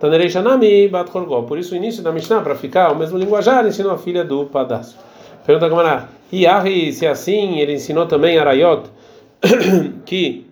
Tanerei 0.01 0.31
Shanami 0.31 0.89
Bat 0.89 1.11
Horgó. 1.15 1.43
Por 1.43 1.59
isso 1.59 1.75
o 1.75 1.77
início 1.77 2.03
da 2.03 2.11
Mishnah, 2.11 2.41
para 2.41 2.55
ficar 2.55 2.93
o 2.93 2.97
mesmo 2.97 3.19
linguajar, 3.19 3.67
ensinou 3.67 3.93
a 3.93 3.99
filha 3.99 4.25
do 4.25 4.47
padrasto. 4.47 4.99
Pergunta 5.45 5.67
a 5.67 5.69
Gamara, 5.69 6.09
Yahi, 6.33 6.93
se 6.93 7.05
é 7.05 7.11
assim, 7.11 7.61
ele 7.61 7.75
ensinou 7.75 8.07
também 8.07 8.39
a 8.39 8.41
Arayot, 8.41 8.89
que 10.07 10.47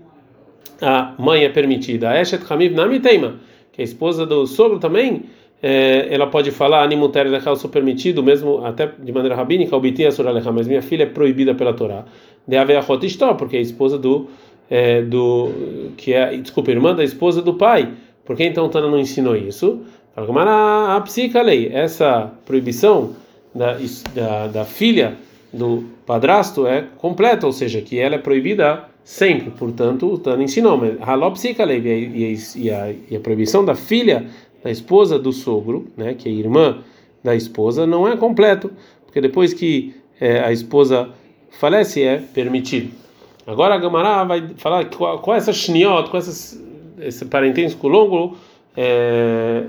a 0.82 1.14
mãe 1.18 1.44
é 1.44 1.48
permitida. 1.48 2.20
Eshet 2.20 2.44
Hamiv 2.48 2.74
Nami 2.74 3.00
Teima, 3.00 3.36
que 3.72 3.80
a 3.80 3.84
esposa 3.84 4.26
do 4.26 4.46
sogro 4.46 4.78
também, 4.78 5.24
é, 5.62 6.08
ela 6.10 6.26
pode 6.26 6.50
falar 6.50 6.82
Animuter 6.82 7.28
Lechal 7.28 7.54
sou 7.56 7.68
permitido, 7.68 8.22
mesmo 8.22 8.64
até 8.64 8.86
de 8.86 9.12
maneira 9.12 9.34
rabínica, 9.36 9.76
obter 9.76 10.06
a 10.06 10.10
Surah 10.10 10.32
mas 10.52 10.66
minha 10.66 10.82
filha 10.82 11.02
é 11.02 11.06
proibida 11.06 11.54
pela 11.54 11.74
Torá. 11.74 12.04
De 12.46 12.56
Aveachot 12.56 13.04
Istó, 13.04 13.34
porque 13.34 13.56
é 13.56 13.58
a 13.58 13.62
esposa 13.62 13.98
do, 13.98 14.28
é, 14.70 15.02
do 15.02 15.50
que 15.96 16.14
é, 16.14 16.36
desculpa, 16.36 16.70
irmã 16.70 16.94
da 16.94 17.04
esposa 17.04 17.42
do 17.42 17.54
pai. 17.54 17.90
Por 18.24 18.36
que 18.36 18.44
então 18.44 18.68
Tana 18.68 18.88
não 18.88 18.98
ensinou 18.98 19.36
isso? 19.36 19.80
Fala 20.14 20.96
a 20.96 21.00
psica 21.02 21.42
lei, 21.42 21.70
essa 21.72 22.32
proibição 22.44 23.14
da, 23.54 23.76
da, 24.14 24.46
da 24.48 24.64
filha 24.64 25.14
do 25.52 25.84
padrasto 26.06 26.66
é 26.66 26.84
completa, 26.98 27.46
ou 27.46 27.52
seja, 27.52 27.80
que 27.80 27.98
ela 27.98 28.14
é 28.14 28.18
proibida 28.18 28.84
sempre. 29.04 29.50
Portanto, 29.50 30.12
o 30.12 30.18
Tana 30.18 30.42
ensinou, 30.42 30.76
mas 30.76 30.98
halopsika 31.00 31.64
lei 31.64 31.80
e, 32.56 32.70
a, 32.70 32.92
e 33.10 33.16
a 33.16 33.20
proibição 33.20 33.64
da 33.64 33.74
filha 33.74 34.26
da 34.62 34.70
esposa 34.70 35.18
do 35.18 35.32
sogro, 35.32 35.88
né, 35.96 36.14
que 36.14 36.28
é 36.28 36.32
irmã 36.32 36.78
da 37.22 37.34
esposa, 37.34 37.86
não 37.86 38.06
é 38.06 38.16
completo, 38.16 38.70
porque 39.04 39.20
depois 39.20 39.52
que 39.52 39.94
é, 40.20 40.40
a 40.40 40.52
esposa 40.52 41.10
falece 41.50 42.02
é 42.02 42.18
permitido. 42.18 42.92
Agora 43.46 43.74
a 43.74 43.78
Gamará 43.78 44.24
vai 44.24 44.50
falar 44.56 44.84
qual, 44.86 45.34
é 45.34 45.38
essa 45.38 45.52
shniot, 45.52 46.10
qual 46.10 46.18
essas, 46.18 46.62
esse 47.00 47.24
parentesco 47.24 47.88
longo 47.88 48.36
é, 48.76 49.64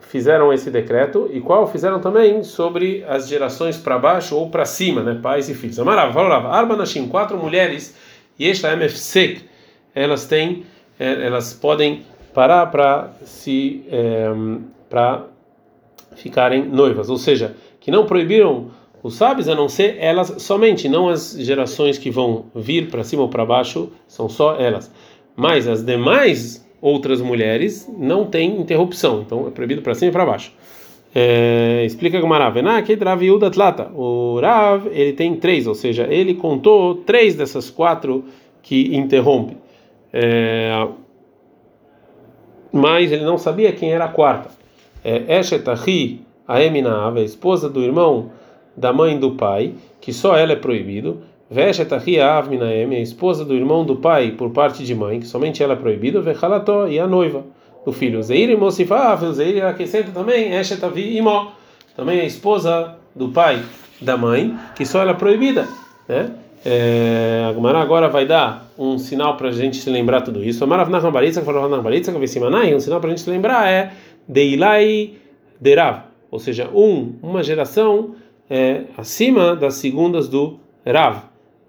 fizeram 0.00 0.52
esse 0.52 0.70
decreto 0.70 1.30
e 1.32 1.40
qual 1.40 1.66
fizeram 1.66 2.00
também 2.00 2.42
sobre 2.42 3.04
as 3.08 3.28
gerações 3.28 3.78
para 3.78 3.98
baixo 3.98 4.36
ou 4.36 4.50
para 4.50 4.64
cima, 4.64 5.02
né, 5.02 5.18
pais 5.22 5.48
e 5.48 5.54
filhos. 5.54 5.78
Amarava, 5.78 6.12
falava, 6.12 6.48
Arba 6.48 6.76
Nashim, 6.76 7.08
quatro 7.08 7.38
mulheres 7.38 7.96
e 8.38 8.48
esta 8.48 8.68
é 8.68 8.76
MFSEC, 8.76 9.42
elas 9.94 10.26
têm, 10.26 10.64
é, 10.98 11.26
elas 11.26 11.54
podem 11.54 12.02
parar 12.34 12.66
para 12.66 13.12
se 13.24 13.84
é, 13.90 14.30
para 14.88 15.26
ficarem 16.16 16.64
noivas, 16.64 17.08
ou 17.08 17.16
seja, 17.16 17.54
que 17.80 17.90
não 17.90 18.06
proibiram 18.06 18.70
os 19.02 19.14
sábios 19.14 19.48
a 19.48 19.54
não 19.54 19.68
ser 19.68 19.96
elas 19.98 20.34
somente, 20.38 20.88
não 20.88 21.08
as 21.08 21.36
gerações 21.38 21.98
que 21.98 22.10
vão 22.10 22.46
vir 22.54 22.88
para 22.88 23.02
cima 23.02 23.22
ou 23.22 23.28
para 23.28 23.44
baixo, 23.44 23.90
são 24.06 24.28
só 24.28 24.56
elas. 24.56 24.92
Mas 25.34 25.66
as 25.66 25.84
demais 25.84 26.64
outras 26.80 27.20
mulheres 27.20 27.90
não 27.98 28.26
têm 28.26 28.60
interrupção, 28.60 29.22
então 29.22 29.48
é 29.48 29.50
proibido 29.50 29.82
para 29.82 29.94
cima 29.94 30.10
e 30.10 30.12
para 30.12 30.26
baixo. 30.26 30.52
É, 31.14 31.82
explica 31.84 32.20
Gumara, 32.20 32.82
que 32.82 32.96
Draviuda 32.96 33.50
Tlata. 33.50 33.90
O 33.94 34.38
Rav 34.40 34.86
ele 34.92 35.12
tem 35.12 35.36
três, 35.36 35.66
ou 35.66 35.74
seja, 35.74 36.06
ele 36.08 36.34
contou 36.34 36.94
três 36.94 37.34
dessas 37.34 37.68
quatro 37.70 38.24
que 38.62 38.96
interrompe. 38.96 39.56
É, 40.12 40.86
mas 42.72 43.12
ele 43.12 43.24
não 43.24 43.36
sabia 43.36 43.72
quem 43.72 43.92
era 43.92 44.06
a 44.06 44.08
quarta. 44.08 44.48
É 45.04 45.38
Eshetahi 45.38 46.20
Aeminav, 46.46 47.18
a 47.18 47.22
esposa 47.22 47.68
do 47.68 47.82
irmão 47.82 48.30
da 48.76 48.92
mãe 48.92 49.18
do 49.18 49.32
pai, 49.32 49.74
que 50.00 50.12
só 50.12 50.36
ela 50.36 50.52
é 50.52 50.56
proibido. 50.56 51.22
Veshetahi 51.50 52.18
Avminaem, 52.18 52.96
a 52.96 53.00
esposa 53.00 53.44
do 53.44 53.54
irmão 53.54 53.84
do 53.84 53.96
pai 53.96 54.30
por 54.32 54.50
parte 54.50 54.84
de 54.84 54.94
mãe, 54.94 55.20
que 55.20 55.26
somente 55.26 55.62
ela 55.62 55.74
é 55.74 55.76
proibido. 55.76 56.22
Vechalató, 56.22 56.88
e 56.88 56.98
a 56.98 57.06
noiva 57.06 57.44
do 57.84 57.92
filho. 57.92 58.22
Zeir 58.22 58.48
e 58.48 58.56
Mosifaf, 58.56 59.30
Zeir 59.32 59.64
aquecendo 59.66 60.12
também, 60.12 60.54
Eshetavi 60.54 61.16
Imó, 61.16 61.48
também 61.94 62.20
a 62.20 62.24
esposa 62.24 62.96
do 63.14 63.28
pai 63.28 63.62
da 64.00 64.16
mãe, 64.16 64.56
que 64.74 64.86
só 64.86 65.02
ela 65.02 65.10
é 65.10 65.14
proibida. 65.14 65.68
Né? 66.08 66.30
É, 66.64 67.44
a 67.48 67.52
Gumara 67.52 67.80
agora 67.80 68.08
vai 68.08 68.24
dar 68.24 68.70
um 68.78 68.96
sinal 68.96 69.36
para 69.36 69.48
a 69.48 69.52
gente 69.52 69.78
se 69.78 69.90
lembrar 69.90 70.20
tudo 70.20 70.44
isso. 70.44 70.62
Amarav 70.62 70.88
que 70.88 71.40
falou 71.40 71.68
Nachambaritza, 71.68 72.12
que 72.12 72.18
um 72.18 72.80
sinal 72.80 73.00
para 73.00 73.08
a 73.08 73.10
gente 73.10 73.20
se 73.20 73.30
lembrar 73.30 73.68
é 73.68 73.92
Deilai 74.28 75.14
Derav, 75.60 76.04
ou 76.30 76.38
seja, 76.38 76.68
um, 76.72 77.14
uma 77.20 77.42
geração 77.42 78.14
é, 78.48 78.82
acima 78.96 79.56
das 79.56 79.74
segundas 79.74 80.28
do 80.28 80.58
Rav. 80.86 81.24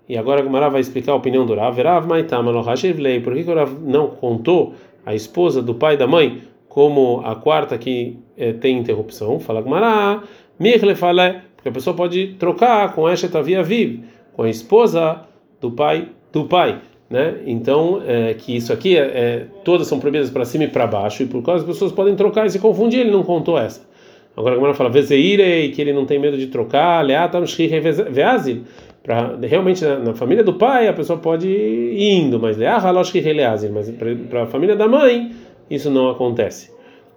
E 0.08 0.18
agora 0.18 0.42
a 0.42 0.44
Gumara 0.44 0.70
vai 0.70 0.82
explicar 0.82 1.14
a 1.14 1.16
opinião 1.16 1.46
do 1.46 1.56
Rav. 1.56 1.82
Rav 1.82 2.08
Maitam 2.08 2.44
por 3.24 3.34
que 3.34 3.50
o 3.50 3.56
Rav 3.56 3.74
não 3.82 4.10
contou 4.10 4.76
a 5.06 5.16
esposa 5.16 5.62
do 5.62 5.74
pai 5.74 5.96
e 5.96 5.98
da 5.98 6.06
mãe 6.06 6.44
como 6.70 7.22
a 7.26 7.36
quarta 7.36 7.78
que 7.78 8.20
é, 8.38 8.54
tem 8.54 8.78
interrupção? 8.78 9.40
Fala 9.40 9.62
Gumara, 9.62 10.22
Mirle 10.60 10.94
fala, 10.94 11.42
porque 11.56 11.70
a 11.70 11.72
pessoa 11.72 11.96
pode 11.96 12.36
trocar 12.38 12.94
com 12.94 13.10
Eshet 13.10 13.36
Avia 13.36 13.64
Viv 13.64 14.04
com 14.34 14.44
a 14.44 14.50
esposa 14.50 15.22
do 15.62 15.72
pai 15.72 16.10
do 16.32 16.46
pai, 16.46 16.80
né? 17.10 17.36
Então, 17.46 18.02
é, 18.06 18.34
que 18.34 18.56
isso 18.58 18.74
aqui 18.74 18.98
é, 18.98 19.02
é 19.02 19.46
todas 19.64 19.88
são 19.88 20.00
proibidas 20.00 20.32
para 20.32 20.44
cima 20.44 20.64
e 20.64 20.68
para 20.68 20.88
baixo 20.88 21.22
e 21.22 21.28
por 21.28 21.44
causa 21.44 21.64
as 21.64 21.70
pessoas 21.70 21.92
podem 21.92 22.16
trocar 22.16 22.48
e 22.48 22.50
se 22.50 22.60
confundir. 22.60 23.02
Ele 23.02 23.12
não 23.12 23.24
contou 23.24 23.58
essa. 23.58 23.88
Agora 24.36 24.56
a 24.56 24.58
Gemara 24.58 24.74
fala 24.74 24.90
vezeirei 24.90 25.70
que 25.72 25.80
ele 25.80 25.94
não 25.94 26.06
tem 26.06 26.18
medo 26.18 26.38
de 26.38 26.48
trocar, 26.48 27.06
leatam. 27.06 27.44
Para 29.04 29.38
realmente 29.42 29.84
na, 29.84 30.00
na, 30.00 30.14
família 30.14 30.44
do 30.44 30.54
pai 30.54 30.88
a 30.88 30.94
pessoa 30.94 31.20
pode 31.20 31.48
ir 31.48 32.14
indo, 32.14 32.40
mas 32.40 32.58
mas 32.58 33.92
para 34.30 34.44
a 34.44 34.48
família 34.48 34.76
da 34.76 34.88
mãe 34.88 35.32
isso 35.70 35.92
não 35.92 36.10
acontece. 36.10 36.72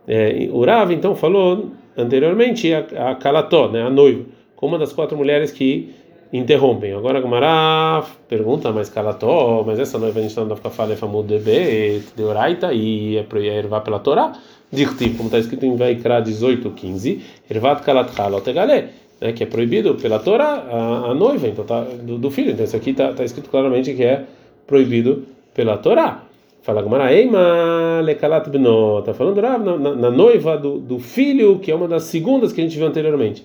É, 0.06 0.48
o 0.52 0.64
Rav 0.64 0.92
então 0.92 1.14
falou 1.14 1.70
anteriormente 1.96 2.72
a, 2.74 3.10
a 3.10 3.14
Kalató, 3.14 3.68
né, 3.68 3.82
a 3.82 3.90
noiva, 3.90 4.24
como 4.54 4.72
uma 4.72 4.78
das 4.78 4.92
quatro 4.92 5.16
mulheres 5.16 5.50
que 5.52 5.90
interrompem. 6.36 6.92
Agora 6.92 7.18
a 7.18 7.20
Gamara 7.20 8.04
pergunta, 8.28 8.72
mas 8.72 8.88
Kalató, 8.88 9.62
mas 9.66 9.78
essa 9.78 9.98
noiva 9.98 10.18
a 10.18 10.22
gente 10.22 10.36
não 10.36 10.48
dá 10.48 10.56
para 10.56 10.70
falar 10.70 10.96
famud 10.96 11.26
de 11.38 12.22
Oraita 12.22 12.72
e 12.72 13.16
é 13.16 13.22
para 13.22 13.40
ervar 13.40 13.80
pela 13.80 13.98
Torá. 13.98 14.32
Dirtiv, 14.70 15.16
como 15.16 15.28
está 15.28 15.38
escrito 15.38 15.64
em 15.64 15.76
Vaikra 15.76 16.20
18, 16.20 16.70
15, 16.70 17.22
ervat 17.48 17.84
kalat 17.84 18.10
halot 18.18 18.50
egale, 18.50 18.86
né, 19.20 19.32
que 19.32 19.44
é 19.44 19.46
proibido 19.46 19.94
pela 19.94 20.18
Torá 20.18 20.66
a, 20.68 21.10
a 21.10 21.14
noiva 21.14 21.46
então 21.46 21.64
tá, 21.64 21.82
do, 21.82 22.18
do, 22.18 22.30
filho. 22.30 22.50
Então 22.50 22.64
isso 22.64 22.76
aqui 22.76 22.90
está 22.90 23.12
tá 23.12 23.24
escrito 23.24 23.48
claramente 23.48 23.94
que 23.94 24.02
é 24.02 24.24
proibido 24.66 25.24
pela 25.54 25.76
Torá. 25.78 26.22
Fala 26.62 26.82
Gamara, 26.82 27.14
Eima 27.14 28.00
lekalat 28.02 28.50
bno, 28.50 28.98
está 28.98 29.14
falando 29.14 29.40
na, 29.40 29.56
na, 29.56 29.94
na 29.94 30.10
noiva 30.10 30.58
do, 30.58 30.80
do 30.80 30.98
filho, 30.98 31.60
que 31.60 31.70
é 31.70 31.74
uma 31.74 31.86
das 31.86 32.02
segundas 32.04 32.52
que 32.52 32.60
a 32.60 32.64
gente 32.64 32.76
viu 32.76 32.88
anteriormente 32.88 33.44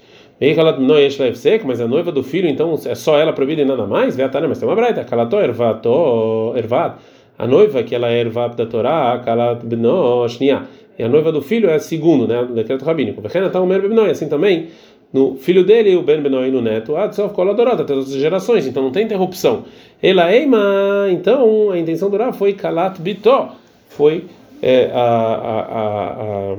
mas 1.66 1.80
a 1.80 1.88
noiva 1.88 2.12
do 2.12 2.24
filho, 2.24 2.50
então 2.50 2.74
é 2.86 2.96
só 2.96 3.18
ela 3.18 3.32
proibida 3.32 3.62
e 3.62 3.66
nada 3.66 3.86
mais? 3.86 4.18
Mas 4.18 4.60
tem 4.60 4.68
uma 4.68 4.76
braita, 4.76 5.04
Kalato 5.04 5.36
ervato, 5.38 6.54
ervat. 6.56 6.98
A 7.38 7.46
noiva 7.46 7.84
que 7.84 7.94
ela 7.94 8.10
é 8.10 8.20
ervat 8.20 8.56
da 8.56 8.66
Torá, 8.66 9.22
Kalat 9.24 9.64
bno, 9.64 10.28
shnia. 10.28 10.64
E 10.98 11.04
a 11.04 11.08
noiva 11.08 11.32
do 11.32 11.42
filho 11.42 11.70
é 11.70 11.78
segundo, 11.80 12.28
né? 12.28 12.42
No 12.42 12.56
decreto 12.56 12.84
rabínico. 12.84 13.22
E 13.24 14.10
assim 14.10 14.28
também 14.28 14.70
no 15.14 15.36
filho 15.36 15.66
dele, 15.66 15.96
o 15.96 16.04
Ben 16.04 16.22
Benoi 16.22 16.50
no 16.52 16.62
neto, 16.62 16.96
Adsof 16.96 17.34
Koladorot, 17.34 17.82
até 17.82 17.94
as 17.94 18.12
gerações, 18.12 18.66
então 18.66 18.82
não 18.82 18.92
tem 18.92 19.04
interrupção. 19.04 19.66
Ela 20.02 20.34
Eima, 20.34 21.08
então 21.12 21.70
a 21.70 21.78
intenção 21.78 22.10
do 22.10 22.16
Rav 22.16 22.34
foi 22.38 22.54
Kalat 22.54 22.98
Bitó, 23.00 23.56
foi 23.90 24.26
é, 24.62 24.90
a, 24.94 25.02
a, 25.02 25.60
a, 25.60 26.54
a, 26.54 26.58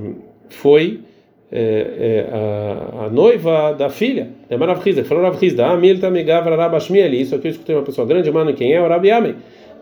foi 0.51 1.01
é, 1.53 1.61
é, 1.61 2.29
a, 2.33 3.05
a, 3.05 3.11
noiva 3.11 3.75
da 3.75 3.91
filha, 3.91 4.31
é 4.49 4.57
Marav 4.57 4.81
Hizda, 4.89 5.05
falou 5.05 5.23
Rav 5.23 5.37
Hizda, 5.41 5.67
Amilta 5.67 6.11
Megavra 6.11 6.57
Rabashmieli, 6.57 7.21
isso 7.21 7.35
aqui 7.35 7.49
eu 7.49 7.51
escutei 7.51 7.77
uma 7.77 7.83
pessoa 7.83 8.07
grande, 8.07 8.33
mano, 8.33 8.55
quem 8.55 8.73
é 8.73 8.81
o 8.81 8.89
Rabi 8.89 9.11
Amei? 9.11 9.35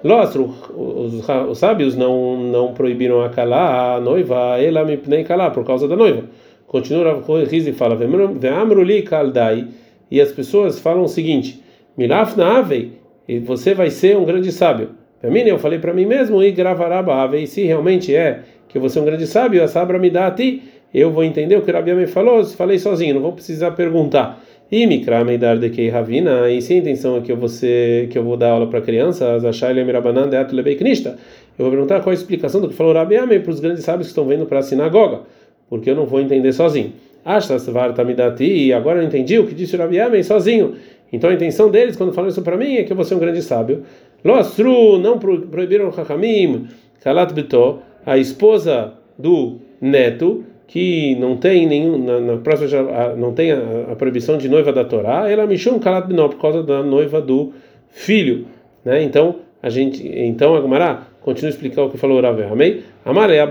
Lóstro, 0.02 0.52
os, 0.74 1.28
os 1.28 1.58
sábios 1.58 1.94
não 1.94 2.36
não 2.40 2.72
proibiram 2.72 3.22
a 3.22 3.28
calar 3.28 3.98
a 3.98 4.00
noiva, 4.00 4.58
ela 4.58 4.84
me 4.84 4.98
nem 5.06 5.22
calar 5.22 5.52
por 5.52 5.64
causa 5.64 5.86
da 5.86 5.94
noiva. 5.94 6.24
Continua 6.66 7.04
Rav 7.04 7.24
e 7.52 7.72
fala, 7.72 7.94
Ve'amruli 7.94 9.02
kaldai, 9.02 9.68
e 10.10 10.20
as 10.20 10.32
pessoas 10.32 10.80
falam 10.80 11.04
o 11.04 11.08
seguinte, 11.08 11.62
Milaf 11.96 12.36
na 12.36 12.58
avei, 12.58 12.92
e 13.28 13.38
você 13.38 13.74
vai 13.74 13.90
ser 13.90 14.16
um 14.16 14.24
grande 14.24 14.50
sábio. 14.50 14.90
Para 15.20 15.30
mim, 15.30 15.40
eu 15.40 15.58
falei 15.58 15.78
para 15.78 15.92
mim 15.92 16.06
mesmo, 16.06 16.42
e 16.42 16.50
gravaraba 16.50 17.22
avei, 17.22 17.46
se 17.46 17.62
realmente 17.62 18.14
é 18.14 18.40
que 18.66 18.78
você 18.78 18.98
é 18.98 19.02
um 19.02 19.04
grande 19.04 19.26
sábio, 19.26 19.62
a 19.62 19.68
sabra 19.68 19.98
me 19.98 20.08
dá 20.08 20.28
a 20.28 20.30
ti, 20.30 20.62
eu 20.92 21.10
vou 21.10 21.24
entender 21.24 21.56
o 21.56 21.62
que 21.62 21.70
o 21.70 21.74
Rabi 21.74 21.94
me 21.94 22.06
falou, 22.06 22.44
falei 22.44 22.78
sozinho, 22.78 23.14
não 23.14 23.22
vou 23.22 23.32
precisar 23.32 23.70
perguntar. 23.72 24.42
E 24.70 24.86
Mikra 24.86 25.24
Meidar 25.24 25.58
de 25.58 25.68
Kei 25.70 25.88
Ravina, 25.88 26.48
e 26.48 26.62
se 26.62 26.74
a 26.74 26.76
intenção 26.76 27.16
é 27.16 27.20
que 27.20 27.32
eu 27.32 27.36
vou, 27.36 27.48
ser, 27.48 28.08
que 28.08 28.16
eu 28.16 28.22
vou 28.22 28.36
dar 28.36 28.50
aula 28.50 28.68
para 28.68 28.80
crianças, 28.80 29.44
achar 29.44 29.70
ele 29.70 29.82
Mirabanan 29.82 30.28
de 30.28 30.36
Atulebei 30.36 30.76
Knista, 30.76 31.18
eu 31.58 31.64
vou 31.64 31.70
perguntar 31.70 32.00
qual 32.00 32.10
a 32.10 32.14
explicação 32.14 32.60
do 32.60 32.68
que 32.68 32.74
falou 32.74 32.94
Rabi 32.94 33.16
Amei 33.16 33.40
para 33.40 33.50
os 33.50 33.58
grandes 33.58 33.82
sábios 33.82 34.06
que 34.06 34.12
estão 34.12 34.24
vendo 34.26 34.46
para 34.46 34.60
a 34.60 34.62
sinagoga, 34.62 35.22
porque 35.68 35.90
eu 35.90 35.96
não 35.96 36.06
vou 36.06 36.20
entender 36.20 36.52
sozinho. 36.52 36.92
Ashtas 37.24 37.66
Vartamidati, 37.66 38.44
e 38.44 38.72
agora 38.72 39.00
eu 39.00 39.06
entendi 39.06 39.38
o 39.38 39.46
que 39.46 39.54
disse 39.54 39.76
Rabi 39.76 40.00
Amei 40.00 40.22
sozinho. 40.22 40.74
Então 41.12 41.28
a 41.28 41.34
intenção 41.34 41.68
deles, 41.68 41.96
quando 41.96 42.12
falam 42.12 42.30
isso 42.30 42.42
para 42.42 42.56
mim, 42.56 42.76
é 42.76 42.84
que 42.84 42.92
eu 42.92 42.96
vou 42.96 43.04
ser 43.04 43.16
um 43.16 43.18
grande 43.18 43.42
sábio. 43.42 43.82
Lostru, 44.24 44.98
não 44.98 45.18
proibiram 45.18 45.88
Hakamim, 45.88 46.68
Kalat 47.02 47.32
Bito, 47.32 47.80
a 48.06 48.16
esposa 48.16 48.94
do 49.18 49.58
neto, 49.80 50.44
que 50.70 51.16
não 51.16 51.36
tem 51.36 51.66
nenhum 51.66 51.98
na, 51.98 52.20
na 52.20 52.36
próxima 52.36 52.80
não 53.16 53.32
tem 53.32 53.50
a, 53.50 53.90
a, 53.90 53.96
proibição 53.96 54.38
de 54.38 54.48
noiva 54.48 54.72
da 54.72 54.84
Torá, 54.84 55.28
ela 55.28 55.44
mexeu 55.44 55.74
um 55.74 55.80
calat 55.80 56.06
binó 56.06 56.28
por 56.28 56.40
causa 56.40 56.62
da 56.62 56.80
noiva 56.80 57.20
do 57.20 57.52
filho, 57.88 58.46
né? 58.84 59.02
Então 59.02 59.34
a 59.60 59.68
gente, 59.68 60.00
então 60.06 60.54
a 60.54 60.60
Gemara 60.60 61.00
continua 61.22 61.50
a 61.50 61.54
explicar 61.54 61.82
o 61.82 61.90
que 61.90 61.98
falou 61.98 62.20
Rav 62.20 62.40
Amei. 62.44 62.84
Amar 63.04 63.30
é 63.30 63.40
a 63.40 63.48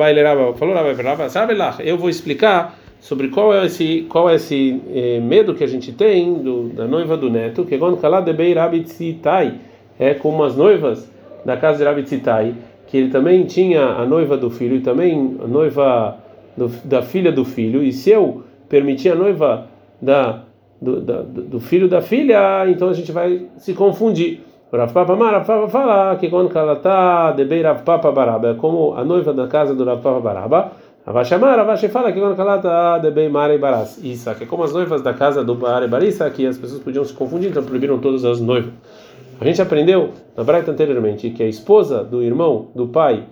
falou 0.53 0.73
Rav 0.73 1.29
sabe 1.29 1.55
lá, 1.55 1.75
eu 1.83 1.97
vou 1.97 2.09
explicar 2.09 2.79
sobre 3.01 3.27
qual 3.27 3.53
é 3.53 3.65
esse 3.65 4.05
qual 4.07 4.29
é 4.29 4.35
esse 4.35 4.81
eh, 4.95 5.19
medo 5.19 5.53
que 5.53 5.63
a 5.65 5.67
gente 5.67 5.91
tem 5.91 6.35
do, 6.35 6.69
da 6.69 6.87
noiva 6.87 7.17
do 7.17 7.29
neto, 7.29 7.65
que 7.65 7.77
quando 7.77 7.97
calat 7.97 8.23
de 8.23 8.31
Bei 8.31 8.53
Rabitzitai 8.53 9.55
é 9.99 10.13
como 10.13 10.41
as 10.41 10.55
noivas 10.55 11.11
da 11.43 11.57
casa 11.57 11.79
de 11.79 11.83
Rabitzitai, 11.83 12.55
que 12.87 12.95
ele 12.95 13.09
também 13.09 13.43
tinha 13.43 13.83
a 13.83 14.05
noiva 14.05 14.37
do 14.37 14.49
filho 14.49 14.77
e 14.77 14.79
também 14.79 15.35
a 15.43 15.47
noiva 15.47 16.28
do, 16.59 16.67
da 16.83 17.01
filha 17.01 17.31
do 17.31 17.45
filho, 17.45 17.81
e 17.81 17.93
se 17.93 18.09
eu 18.11 18.43
permitir 18.67 19.11
a 19.11 19.15
noiva 19.15 19.67
da, 20.01 20.43
do, 20.81 20.99
da, 20.99 21.21
do 21.21 21.59
filho 21.59 21.87
da 21.87 22.01
filha, 22.01 22.69
então 22.69 22.89
a 22.89 22.93
gente 22.93 23.11
vai 23.11 23.47
se 23.57 23.73
confundir. 23.73 24.41
Rav 24.71 24.93
Papa 24.93 25.15
Rav 25.15 25.47
Papa 25.47 25.67
fala 25.67 26.15
que 26.17 26.29
quando 26.29 26.55
ela 26.55 26.73
está 26.73 27.31
de 27.31 27.45
bem 27.45 27.63
Rav 27.63 27.81
Papa 27.83 28.11
Baraba, 28.11 28.49
é 28.49 28.53
como 28.53 28.93
a 28.93 29.03
noiva 29.03 29.33
da 29.33 29.47
casa 29.47 29.73
do 29.73 29.83
Rav 29.83 30.01
Papa 30.01 30.19
Baraba, 30.19 30.71
Avashamar, 31.05 31.57
Avashi 31.57 31.87
fala 31.87 32.11
que 32.11 32.19
quando 32.19 32.39
ela 32.39 32.57
está 32.57 32.99
de 32.99 33.09
bem 33.09 33.29
Mara 33.29 33.55
e 33.55 33.57
Baras, 33.57 33.97
isso, 34.03 34.31
que 34.35 34.43
é 34.43 34.45
como 34.45 34.63
as 34.63 34.71
noivas 34.71 35.01
da 35.01 35.11
casa 35.11 35.43
do 35.43 35.55
Mara 35.55 35.85
e 35.85 35.87
Barissa, 35.87 36.29
que 36.29 36.45
as 36.45 36.55
pessoas 36.55 36.83
podiam 36.83 37.03
se 37.03 37.13
confundir, 37.13 37.49
então 37.49 37.63
proibiram 37.63 37.97
todas 37.97 38.23
as 38.23 38.39
noivas. 38.39 38.71
A 39.41 39.45
gente 39.45 39.59
aprendeu 39.59 40.11
na 40.37 40.43
Braita 40.43 40.69
anteriormente 40.69 41.31
que 41.31 41.41
a 41.41 41.47
esposa 41.47 42.03
do 42.03 42.21
irmão 42.21 42.67
do 42.75 42.89
pai, 42.89 43.23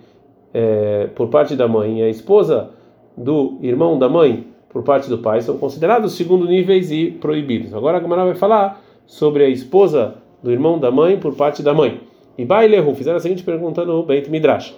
é, 0.52 1.08
por 1.14 1.28
parte 1.28 1.54
da 1.54 1.68
mãe, 1.68 2.00
e 2.00 2.02
a 2.02 2.08
esposa 2.08 2.70
do 3.18 3.58
irmão 3.62 3.98
da 3.98 4.08
mãe 4.08 4.46
por 4.68 4.82
parte 4.82 5.08
do 5.08 5.18
pai 5.18 5.40
são 5.40 5.58
considerados 5.58 6.14
segundo 6.14 6.46
níveis 6.46 6.90
e 6.90 7.10
proibidos. 7.10 7.74
Agora 7.74 7.96
a 7.96 8.00
Gamara 8.00 8.24
vai 8.24 8.34
falar 8.34 8.80
sobre 9.06 9.44
a 9.44 9.48
esposa 9.48 10.14
do 10.42 10.52
irmão 10.52 10.78
da 10.78 10.90
mãe 10.90 11.18
por 11.18 11.34
parte 11.34 11.62
da 11.62 11.74
mãe. 11.74 12.00
E 12.36 12.44
Bailehu 12.44 12.94
fizeram 12.94 13.16
a 13.16 13.20
seguinte 13.20 13.42
pergunta 13.42 13.84
no 13.84 14.02
Beit 14.04 14.30
Midrash. 14.30 14.74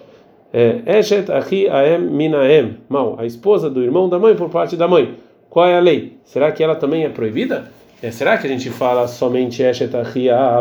É, 0.53 0.99
Eshet 0.99 1.31
ahi 1.31 1.69
aem 1.69 2.01
minaem. 2.01 2.79
Mal, 2.89 3.17
a 3.19 3.27
esposa 3.27 3.69
do 3.69 3.83
irmão 3.83 4.09
da 4.09 4.19
mãe 4.19 4.35
por 4.35 4.49
parte 4.49 4.77
da 4.77 4.89
mãe. 4.89 5.17
qual 5.51 5.67
é 5.67 5.77
a 5.77 5.81
lei? 5.81 6.19
Será 6.25 6.51
que 6.51 6.63
ela 6.63 6.75
também 6.75 7.05
é 7.05 7.09
proibida? 7.09 7.71
É, 8.03 8.11
será 8.11 8.39
que 8.39 8.47
a 8.47 8.51
gente 8.51 8.71
fala 8.71 9.07
somente 9.07 9.63
Eshet 9.63 9.93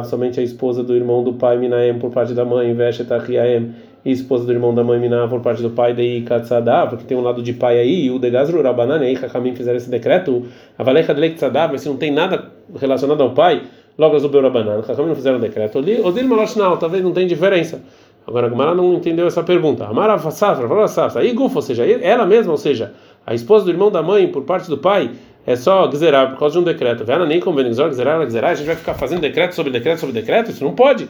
somente 0.03 0.39
a 0.39 0.43
esposa 0.43 0.83
do 0.83 0.93
irmão 0.93 1.23
do 1.23 1.33
pai 1.33 1.57
Minaem 1.57 1.97
por 1.97 2.11
parte 2.11 2.33
da 2.33 2.43
mãe, 2.43 2.73
Veshet 2.73 3.11
Achiaem, 3.11 3.73
e 4.03 4.11
esposa 4.11 4.45
do 4.45 4.51
irmão 4.51 4.73
da 4.73 4.83
mãe 4.83 4.99
Minaem 4.99 5.27
por 5.27 5.41
parte 5.41 5.61
do 5.61 5.69
pai, 5.69 5.93
daí 5.93 6.21
Katzadá, 6.21 6.87
porque 6.87 7.03
tem 7.03 7.17
um 7.17 7.21
lado 7.21 7.41
de 7.41 7.53
pai 7.53 7.79
aí, 7.79 8.05
e 8.05 8.11
o 8.11 8.19
Degazru 8.19 8.61
Rabanan, 8.61 8.99
aí 8.99 9.15
Hakamim 9.15 9.53
fizeram 9.55 9.77
esse 9.77 9.89
decreto, 9.89 10.45
Avalecha 10.77 11.13
de 11.13 11.29
Tzadá, 11.31 11.67
mas 11.67 11.81
se 11.81 11.89
não 11.89 11.97
tem 11.97 12.11
nada 12.11 12.45
relacionado 12.79 13.21
ao 13.21 13.31
pai, 13.31 13.63
logo 13.97 14.15
as 14.15 14.23
do 14.23 14.41
Rabanan, 14.41 14.79
Hakamim 14.79 15.09
não 15.09 15.15
fizeram 15.15 15.39
decreto, 15.39 15.79
Odil 15.79 16.27
Maloshnal, 16.27 16.77
talvez 16.77 17.03
não 17.03 17.11
tem 17.11 17.27
diferença. 17.27 17.81
Agora 18.27 18.45
a 18.45 18.49
Gemara 18.49 18.75
não 18.75 18.93
entendeu 18.93 19.25
essa 19.25 19.41
pergunta. 19.41 19.85
Amara 19.85 20.17
Safra, 20.19 20.67
falou 20.67 20.87
Safra, 20.87 21.21
aí 21.21 21.33
Gufo, 21.33 21.55
ou 21.55 21.61
seja, 21.63 21.83
ela 21.85 22.27
mesma, 22.27 22.51
ou 22.51 22.57
seja, 22.57 22.93
a 23.25 23.33
esposa 23.33 23.65
do 23.65 23.71
irmão 23.71 23.89
da 23.89 24.03
mãe 24.03 24.27
por 24.27 24.43
parte 24.43 24.69
do 24.69 24.77
pai, 24.77 25.09
é 25.47 25.55
só 25.55 25.87
gzerar 25.87 26.29
por 26.29 26.37
causa 26.37 26.53
de 26.53 26.59
um 26.59 26.63
decreto. 26.63 27.03
Vena 27.03 27.25
nem 27.25 27.39
convém 27.39 27.67
gzerar, 27.69 28.23
gzerar, 28.23 28.51
a 28.51 28.53
gente 28.53 28.67
vai 28.67 28.75
ficar 28.75 28.93
fazendo 28.93 29.21
decreto 29.21 29.55
sobre 29.55 29.71
decreto 29.71 29.99
sobre 29.99 30.13
decreto, 30.13 30.51
isso 30.51 30.63
não 30.63 30.73
pode. 30.73 31.09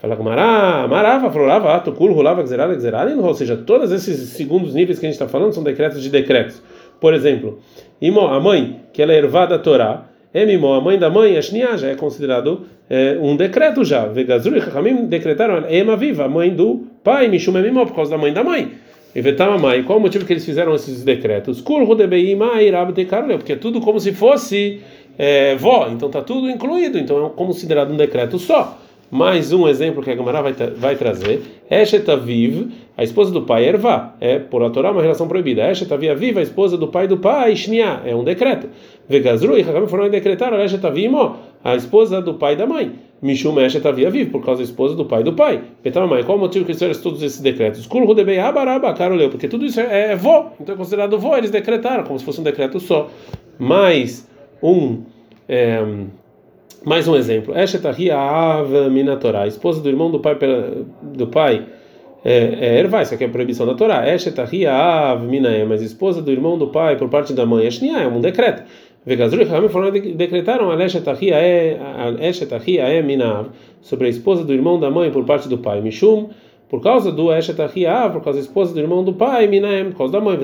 Fala 0.00 0.16
com 0.16 0.22
Mará, 0.22 0.86
Marava, 0.88 1.30
Florava, 1.30 1.74
Atukul, 1.74 2.12
Rolava, 2.12 2.42
Gzerar, 2.42 2.74
Gzerar, 2.74 3.08
ou 3.18 3.34
seja, 3.34 3.56
todos 3.56 3.92
esses 3.92 4.30
segundos 4.30 4.74
níveis 4.74 4.98
que 4.98 5.04
a 5.04 5.08
gente 5.08 5.16
está 5.16 5.28
falando 5.28 5.52
são 5.52 5.62
decretos 5.62 6.02
de 6.02 6.08
decretos. 6.08 6.62
Por 6.98 7.12
exemplo, 7.12 7.58
Imó, 8.00 8.28
a 8.28 8.40
mãe, 8.40 8.80
que 8.92 9.02
ela 9.02 9.12
é 9.12 9.18
ervada 9.18 9.58
da 9.58 9.62
Torá, 9.62 10.06
Emimó, 10.32 10.74
a 10.74 10.80
mãe 10.80 10.96
da 10.96 11.10
mãe, 11.10 11.36
a 11.36 11.42
Shnia, 11.42 11.76
já 11.76 11.88
é 11.88 11.96
considerado 11.96 12.62
é, 12.88 13.18
um 13.20 13.36
decreto 13.36 13.84
já. 13.84 14.06
Vegazru 14.06 14.56
e 14.56 14.60
Chachamim 14.60 15.06
decretaram 15.06 15.68
Ema 15.68 15.96
viva, 15.96 16.24
a 16.24 16.28
mãe 16.28 16.54
do 16.54 16.86
pai, 17.02 17.28
Mishum 17.28 17.58
Emimó, 17.58 17.84
por 17.84 17.96
causa 17.96 18.12
da 18.12 18.18
mãe 18.18 18.32
da 18.32 18.44
mãe. 18.44 18.72
Evetamamai, 19.14 19.82
qual 19.82 19.98
o 19.98 20.00
motivo 20.00 20.24
que 20.24 20.32
eles 20.32 20.44
fizeram 20.44 20.72
esses 20.72 21.02
decretos? 21.02 21.60
Porque 21.60 23.52
é 23.52 23.56
tudo 23.56 23.80
como 23.80 23.98
se 23.98 24.12
fosse 24.12 24.80
é, 25.18 25.56
vó, 25.56 25.88
então 25.90 26.06
está 26.06 26.22
tudo 26.22 26.48
incluído, 26.48 26.96
então 26.96 27.26
é 27.26 27.30
considerado 27.30 27.92
um 27.92 27.96
decreto 27.96 28.38
só. 28.38 28.78
Mais 29.10 29.52
um 29.52 29.66
exemplo 29.66 30.02
que 30.02 30.10
a 30.10 30.14
Gamara 30.14 30.40
vai, 30.40 30.52
vai 30.52 30.96
trazer: 30.96 31.42
Eshetaviv, 31.68 32.70
a 32.96 33.02
esposa 33.02 33.32
do 33.32 33.42
pai, 33.42 33.66
Ervá, 33.66 34.14
é 34.20 34.38
por 34.38 34.62
a 34.62 34.70
Torá 34.70 34.92
uma 34.92 35.02
relação 35.02 35.26
proibida. 35.26 35.68
Eshetaviv, 35.68 36.14
viva, 36.14 36.40
a 36.40 36.42
esposa 36.42 36.76
do 36.76 36.86
pai 36.86 37.08
do 37.08 37.18
pai, 37.18 37.56
Shnia, 37.56 38.02
é 38.04 38.14
um 38.14 38.22
decreto. 38.22 38.68
Vegazru 39.08 39.58
e 39.58 39.62
Hakam 39.62 39.88
foram 39.88 40.08
decretar 40.08 40.52
Eshetavimo, 40.60 41.36
a 41.64 41.74
esposa 41.74 42.22
do 42.22 42.34
pai 42.34 42.54
da 42.54 42.66
mãe. 42.66 42.92
Mishum 43.20 43.60
Eshetavia 43.60 44.10
vive, 44.10 44.30
por 44.30 44.42
causa 44.42 44.62
da 44.62 44.64
esposa 44.64 44.94
do 44.94 45.04
pai 45.04 45.22
do 45.22 45.34
pai. 45.34 45.62
Petamamai, 45.82 46.24
qual 46.24 46.38
o 46.38 46.40
motivo 46.40 46.64
que 46.64 46.72
eles 46.72 46.98
todos 46.98 47.22
esses 47.22 47.40
decretos? 47.40 47.86
Kulhu 47.86 48.14
debei 48.14 48.38
abaraba, 48.38 48.94
caro 48.94 49.14
leu, 49.14 49.28
porque 49.28 49.46
tudo 49.46 49.66
isso 49.66 49.80
é, 49.80 50.12
é 50.12 50.16
vó, 50.16 50.52
então 50.58 50.74
é 50.74 50.78
considerado 50.78 51.18
vó, 51.18 51.36
eles 51.36 51.50
decretaram, 51.50 52.04
como 52.04 52.18
se 52.18 52.24
fosse 52.24 52.40
um 52.40 52.44
decreto 52.44 52.80
só. 52.80 53.10
Mais 53.58 54.26
um. 54.62 55.02
É, 55.46 55.84
mais 56.84 57.06
um 57.06 57.16
exemplo. 57.16 57.56
Eshetahia 57.56 58.16
esposa 59.46 59.80
do 59.80 59.88
irmão 59.88 60.10
do 60.10 60.20
pai 60.20 60.36
do 61.02 61.26
pai 61.26 61.66
é, 62.24 62.58
é 62.60 62.78
Ervai, 62.78 63.02
isso 63.02 63.14
aqui 63.14 63.24
é 63.24 63.28
proibição 63.28 63.66
da 63.66 63.74
Torá. 63.74 64.04
Mas 65.68 65.82
esposa 65.82 66.22
do 66.22 66.30
irmão 66.30 66.58
do 66.58 66.68
pai 66.68 66.96
por 66.96 67.08
parte 67.08 67.32
da 67.32 67.46
mãe. 67.46 67.66
É 67.66 68.06
um 68.06 68.20
decreto. 68.20 68.62
Vegazru 69.04 69.40
e 69.42 69.68
foram 69.70 69.90
decretaram 69.90 70.70
Minav 73.02 73.48
sobre 73.80 74.06
a 74.08 74.10
esposa 74.10 74.44
do 74.44 74.52
irmão 74.52 74.78
da 74.78 74.90
mãe 74.90 75.10
por 75.10 75.24
parte 75.24 75.48
do 75.48 75.56
pai. 75.56 75.80
Mishum 75.80 76.28
por 76.70 76.80
causa 76.80 77.10
do 77.10 77.32
Eshetahia, 77.32 78.08
por 78.10 78.22
causa 78.22 78.38
da 78.38 78.44
esposa 78.44 78.72
do 78.72 78.78
irmão 78.78 79.02
do 79.02 79.12
pai, 79.12 79.48
Minaem, 79.48 79.86
por 79.90 79.98
causa 79.98 80.12
da 80.12 80.20
mãe, 80.20 80.38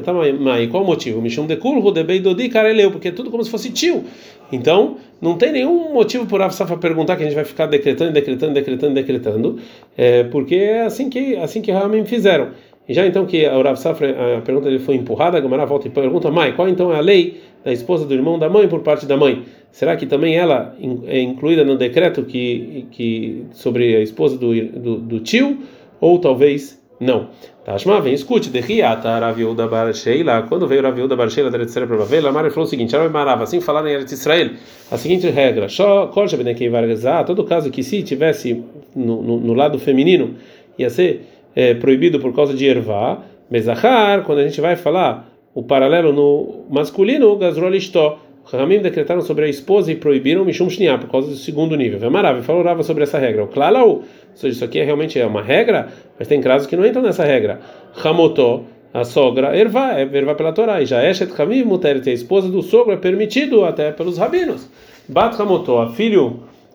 e 0.63 0.67
qual 0.67 0.83
o 0.83 0.87
motivo? 0.87 1.23
Mishum 1.23 1.47
Dekulhu, 1.47 1.93
Debei 1.93 2.19
Dodi, 2.19 2.49
Kareleu, 2.49 2.91
porque 2.91 3.09
é 3.09 3.13
tudo 3.13 3.31
como 3.31 3.45
se 3.45 3.51
fosse 3.51 3.71
tio. 3.71 4.03
Então, 4.51 4.97
não 5.23 5.37
tem 5.37 5.53
nenhum 5.53 5.93
motivo 5.93 6.27
por 6.27 6.43
Afsafa 6.43 6.77
perguntar 6.77 7.15
que 7.17 7.23
a 7.23 7.27
gente 7.27 7.37
vai 7.37 7.45
ficar 7.45 7.67
decretando, 7.67 8.13
decretando, 8.13 8.53
decretando, 8.55 8.95
decretando, 8.95 9.59
é, 9.97 10.25
porque 10.25 10.57
é 10.57 10.83
assim 10.83 11.09
que, 11.09 11.37
assim 11.37 11.63
que 11.63 11.71
realmente 11.71 12.09
fizeram. 12.09 12.49
E 12.89 12.95
já 12.95 13.07
então 13.07 13.25
que 13.25 13.45
a 13.45 13.61
Rav 13.63 13.77
Safra, 13.77 14.39
a 14.39 14.41
pergunta 14.41 14.69
dele 14.69 14.81
foi 14.81 14.97
empurrada, 14.97 15.37
a 15.37 15.41
Gamara 15.41 15.65
volta 15.65 15.87
e 15.87 15.91
pergunta, 15.91 16.31
mãe, 16.31 16.53
qual 16.53 16.69
então 16.69 16.93
é 16.93 16.97
a 16.97 17.01
lei 17.01 17.41
da 17.65 17.73
esposa 17.73 18.05
do 18.05 18.15
irmão 18.15 18.39
da 18.39 18.49
mãe 18.49 18.69
por 18.69 18.81
parte 18.81 19.07
da 19.07 19.17
mãe? 19.17 19.43
Será 19.73 19.97
que 19.97 20.07
também 20.07 20.37
ela 20.37 20.75
é 21.07 21.21
incluída 21.21 21.65
no 21.65 21.77
decreto 21.77 22.23
que, 22.23 22.87
que 22.91 23.45
sobre 23.53 23.97
a 23.97 24.01
esposa 24.01 24.39
do, 24.39 24.55
do, 24.55 24.97
do 24.99 25.21
tio? 25.21 25.59
Ou 26.01 26.19
talvez 26.19 26.81
não. 26.99 27.29
Tashma, 27.65 28.01
vem, 28.01 28.15
escute, 28.15 28.49
de 28.49 28.61
Riata, 28.61 29.19
Raviuda 29.19 29.67
Bar 29.67 29.93
Sheila, 29.93 30.43
quando 30.43 30.67
veio 30.67 30.83
Raviuda 30.83 31.17
Bar 31.17 31.29
Sheila 31.29 31.51
da 31.51 31.63
Israel 31.63 31.89
para 31.89 31.97
Bavel, 31.97 32.27
Amar 32.29 32.49
falou 32.51 32.65
o 32.65 32.69
seguinte, 32.69 32.95
Arabi 32.95 33.13
Marava, 33.13 33.43
assim 33.43 33.61
falaram 33.61 33.89
em 33.89 33.93
Eretz 33.93 34.13
Israel, 34.13 34.53
a 34.91 34.97
seguinte 34.97 35.29
regra, 35.29 35.67
Kol 36.13 36.29
Shabenekei 36.29 36.69
Vargazah, 36.69 37.25
todo 37.25 37.45
caso 37.45 37.71
que 37.71 37.83
se 37.83 38.03
tivesse 38.03 38.65
no, 38.95 39.23
no, 39.23 39.41
no 39.41 39.53
lado 39.53 39.79
feminino, 39.79 40.37
ia 40.79 40.89
ser 40.89 41.27
é, 41.55 41.75
proibido 41.75 42.21
por 42.21 42.35
causa 42.35 42.55
de 42.55 42.67
ervá, 42.67 43.23
Mezahar, 43.51 44.23
quando 44.23 44.39
a 44.39 44.45
gente 44.49 44.61
vai 44.61 44.77
falar 44.77 45.29
o 45.55 45.63
paralelo 45.63 46.13
no 46.13 46.67
masculino, 46.71 47.37
Gazrolistó, 47.37 48.19
Ramim 48.53 48.79
decretaram 48.79 49.21
sobre 49.23 49.47
a 49.47 49.49
esposa 49.49 49.91
e 49.91 49.97
proibiram 49.97 50.45
Mishum 50.45 50.71
Shniá, 50.71 50.99
por 50.99 51.11
causa 51.11 51.29
do 51.29 51.37
segundo 51.37 51.77
nível. 51.77 51.99
Vemarav 51.99 52.41
falou 52.43 52.63
Rava 52.63 52.85
sobre 52.85 53.03
essa 53.03 53.19
regra. 53.19 53.43
O 53.43 53.49
Klalau, 53.49 53.89
ou 53.89 54.05
seja, 54.35 54.55
isso 54.55 54.65
aqui 54.65 54.79
é, 54.79 54.85
realmente 54.85 55.19
é 55.19 55.27
uma 55.27 55.43
regra, 55.43 55.89
mas 56.17 56.29
tem 56.29 56.41
casos 56.41 56.69
que 56.69 56.77
não 56.77 56.87
entram 56.87 57.03
nessa 57.03 57.25
regra. 57.25 57.61
Hamotó, 58.05 58.63
a 58.95 59.05
sogra, 59.05 59.57
ervá, 59.57 59.99
é 59.99 60.03
ervá 60.03 60.35
pela 60.35 60.53
Torá. 60.53 60.81
E 60.81 60.87
já 60.87 61.05
Eshet 61.05 61.33
Hamim 61.41 61.65
Muteret, 61.65 62.09
a 62.09 62.13
esposa 62.13 62.49
do 62.49 62.63
sogro, 62.63 62.93
é 62.93 62.97
permitido 62.97 63.65
até 63.65 63.91
pelos 63.91 64.17
rabinos. 64.17 64.71
Bat 65.09 65.41
Hamotó, 65.43 65.83
a 65.83 65.93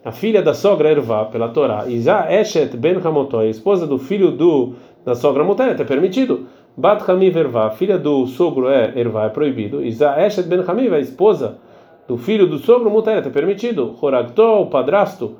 a 0.03 0.11
filha 0.11 0.41
da 0.41 0.53
sogra, 0.53 0.89
ervá 0.89 1.25
pela 1.25 1.49
Torá. 1.49 1.85
E 1.87 2.01
já 2.01 2.27
Eshet 2.31 2.75
Ben 2.75 2.97
Hamotó, 3.01 3.39
a 3.39 3.47
esposa 3.47 3.87
do 3.87 3.97
filho 3.97 4.31
do, 4.31 4.73
da 5.05 5.15
sogra 5.15 5.43
Muteret, 5.43 5.81
é 5.81 5.85
permitido. 5.85 6.47
Bat 6.77 7.03
Hamiv 7.09 7.35
Ervá, 7.35 7.69
filha 7.71 7.97
do 7.97 8.25
sogro 8.27 8.69
é 8.69 8.93
Ervá, 8.95 9.25
é 9.25 9.29
proibido. 9.29 9.83
Isa 9.83 10.15
Eshet 10.25 10.47
Ben 10.47 10.63
Hamiv, 10.65 10.93
a 10.93 10.99
esposa 10.99 11.57
do 12.07 12.17
filho 12.17 12.47
do 12.47 12.57
sogro 12.59 12.89
Muteret, 12.89 13.27
é 13.27 13.29
permitido. 13.29 13.93
Horagto, 14.01 14.41
o 14.41 14.65
padrasto, 14.67 15.35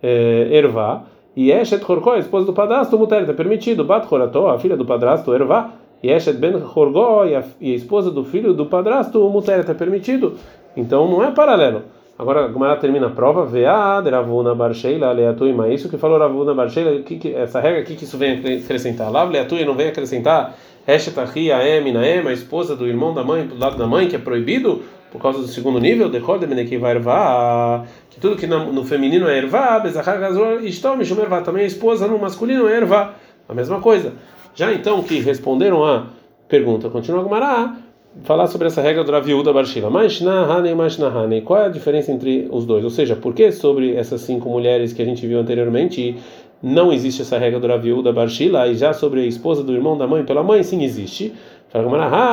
é, 0.00 0.48
Ervá. 0.52 1.02
E 1.34 1.50
Eshet 1.50 1.84
Horko, 1.86 2.10
a 2.10 2.18
esposa 2.18 2.46
do 2.46 2.52
padrasto 2.52 2.96
Muteret, 2.96 3.28
é 3.28 3.34
permitido. 3.34 3.84
Bat 3.84 4.06
Horato, 4.08 4.46
a 4.46 4.58
filha 4.58 4.76
do 4.76 4.86
padrasto 4.86 5.34
Ervá. 5.34 5.72
E 6.02 6.08
Eshet 6.08 6.38
Ben 6.38 6.54
Horgo, 6.54 7.22
a, 7.22 7.42
e 7.60 7.72
a 7.72 7.74
esposa 7.74 8.10
do 8.10 8.24
filho 8.24 8.54
do 8.54 8.66
padrasto 8.66 9.28
Muteret, 9.28 9.68
é 9.68 9.74
permitido. 9.74 10.34
Então 10.76 11.10
não 11.10 11.22
é 11.22 11.32
paralelo. 11.32 11.82
Agora, 12.18 12.48
como 12.48 12.64
ela 12.64 12.76
termina 12.76 13.08
a 13.08 13.10
prova, 13.10 13.44
Vead, 13.44 14.08
Ravuna 14.08 14.54
Barsheila, 14.54 15.12
Leatuima. 15.12 15.68
Isso 15.68 15.88
que 15.88 15.98
falou 15.98 16.18
Ravuna 16.18 16.54
Barsheila, 16.54 17.02
que, 17.02 17.18
que, 17.18 17.34
essa 17.34 17.60
regra, 17.60 17.82
o 17.82 17.84
que, 17.84 17.94
que 17.94 18.04
isso 18.04 18.16
vem 18.16 18.40
acrescentar? 18.64 19.10
Lá, 19.10 19.24
Leatuima 19.24 19.66
não 19.66 19.74
vem 19.74 19.88
acrescentar 19.88 20.54
Eshetahia 20.86 21.56
Em 21.80 21.92
Naem, 21.92 22.26
a 22.26 22.32
esposa 22.32 22.74
do 22.74 22.86
irmão 22.86 23.12
da 23.12 23.22
mãe, 23.22 23.46
do 23.46 23.58
lado 23.58 23.76
da 23.76 23.86
mãe, 23.86 24.08
que 24.08 24.16
é 24.16 24.18
proibido 24.18 24.82
por 25.10 25.20
causa 25.20 25.40
do 25.40 25.48
segundo 25.48 25.78
nível, 25.78 26.08
Decorde 26.08 26.46
Menekiva 26.46 26.90
Ervá, 26.90 27.84
que 28.10 28.20
tudo 28.20 28.36
que 28.36 28.46
no, 28.46 28.72
no 28.72 28.84
feminino 28.84 29.28
é 29.28 29.38
Ervá, 29.38 29.78
Bezachar 29.78 30.18
Gazor, 30.18 30.64
Istom, 30.64 30.98
também 31.44 31.64
a 31.64 31.66
esposa 31.66 32.06
no 32.06 32.18
masculino 32.18 32.68
é 32.68 32.76
Ervá, 32.76 33.14
a 33.48 33.54
mesma 33.54 33.80
coisa. 33.80 34.12
Já 34.54 34.72
então 34.72 35.02
que 35.02 35.20
responderam 35.20 35.84
a 35.84 36.06
pergunta, 36.48 36.88
continua 36.88 37.20
a 37.20 37.24
Gumará, 37.24 37.76
falar 38.22 38.46
sobre 38.46 38.66
essa 38.66 38.80
regra 38.80 39.04
do 39.04 39.12
Raviúda 39.12 39.52
Barshila. 39.52 39.90
Mashnahane 39.90 41.36
e 41.36 41.40
Qual 41.40 41.60
é 41.60 41.66
a 41.66 41.68
diferença 41.68 42.12
entre 42.12 42.48
os 42.50 42.64
dois? 42.64 42.84
Ou 42.84 42.90
seja, 42.90 43.16
por 43.16 43.34
que 43.34 43.50
sobre 43.52 43.94
essas 43.94 44.20
cinco 44.22 44.48
mulheres 44.48 44.92
que 44.92 45.02
a 45.02 45.04
gente 45.04 45.26
viu 45.26 45.38
anteriormente 45.38 46.16
não 46.62 46.92
existe 46.92 47.22
essa 47.22 47.38
regra 47.38 47.60
do 47.60 47.66
Raviú 47.66 48.02
da 48.02 48.12
Barshila, 48.12 48.66
e 48.66 48.74
já 48.74 48.92
sobre 48.92 49.20
a 49.20 49.26
esposa 49.26 49.62
do 49.62 49.72
irmão 49.72 49.96
da 49.96 50.06
mãe 50.06 50.24
pela 50.24 50.42
mãe, 50.42 50.62
sim 50.62 50.82
existe. 50.82 51.32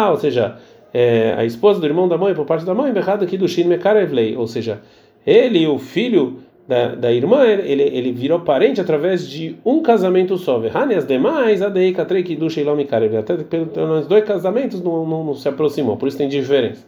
ou 0.09 0.17
seja, 0.17 0.57
é, 0.93 1.35
a 1.37 1.43
esposa 1.43 1.79
do 1.79 1.85
irmão 1.85 2.07
da 2.07 2.17
mãe 2.17 2.33
por 2.33 2.45
parte 2.45 2.65
da 2.65 2.73
mãe, 2.73 2.91
berrado 2.93 3.23
aqui 3.23 3.37
do 3.37 3.47
Shin 3.47 3.65
Mekarevlei, 3.65 4.37
ou 4.37 4.47
seja, 4.47 4.81
ele, 5.25 5.67
o 5.67 5.77
filho 5.77 6.39
da, 6.67 6.95
da 6.95 7.11
irmã, 7.11 7.45
ele, 7.45 7.83
ele 7.83 8.11
virou 8.11 8.39
parente 8.39 8.79
através 8.79 9.27
de 9.27 9.57
um 9.65 9.81
casamento 9.81 10.37
só. 10.37 10.59
Verrane 10.59 10.95
as 10.95 11.05
demais, 11.05 11.61
a 11.61 11.69
Deika 11.69 12.05
Treki 12.05 12.35
do 12.35 12.49
Sheilom 12.49 12.75
Mekarevlei, 12.75 13.19
até 13.19 13.35
pelos 13.37 14.07
dois 14.07 14.23
casamentos 14.23 14.81
não, 14.81 15.05
não, 15.05 15.23
não, 15.23 15.33
se 15.33 15.47
aproximou, 15.47 15.97
por 15.97 16.07
isso 16.07 16.17
tem 16.17 16.29
diferença. 16.29 16.85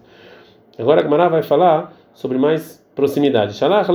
Agora 0.79 1.01
a 1.01 1.03
Gemara 1.03 1.29
vai 1.29 1.43
falar 1.43 1.93
sobre 2.13 2.37
mais 2.37 2.83
proximidade. 2.95 3.59
Rav 3.59 3.87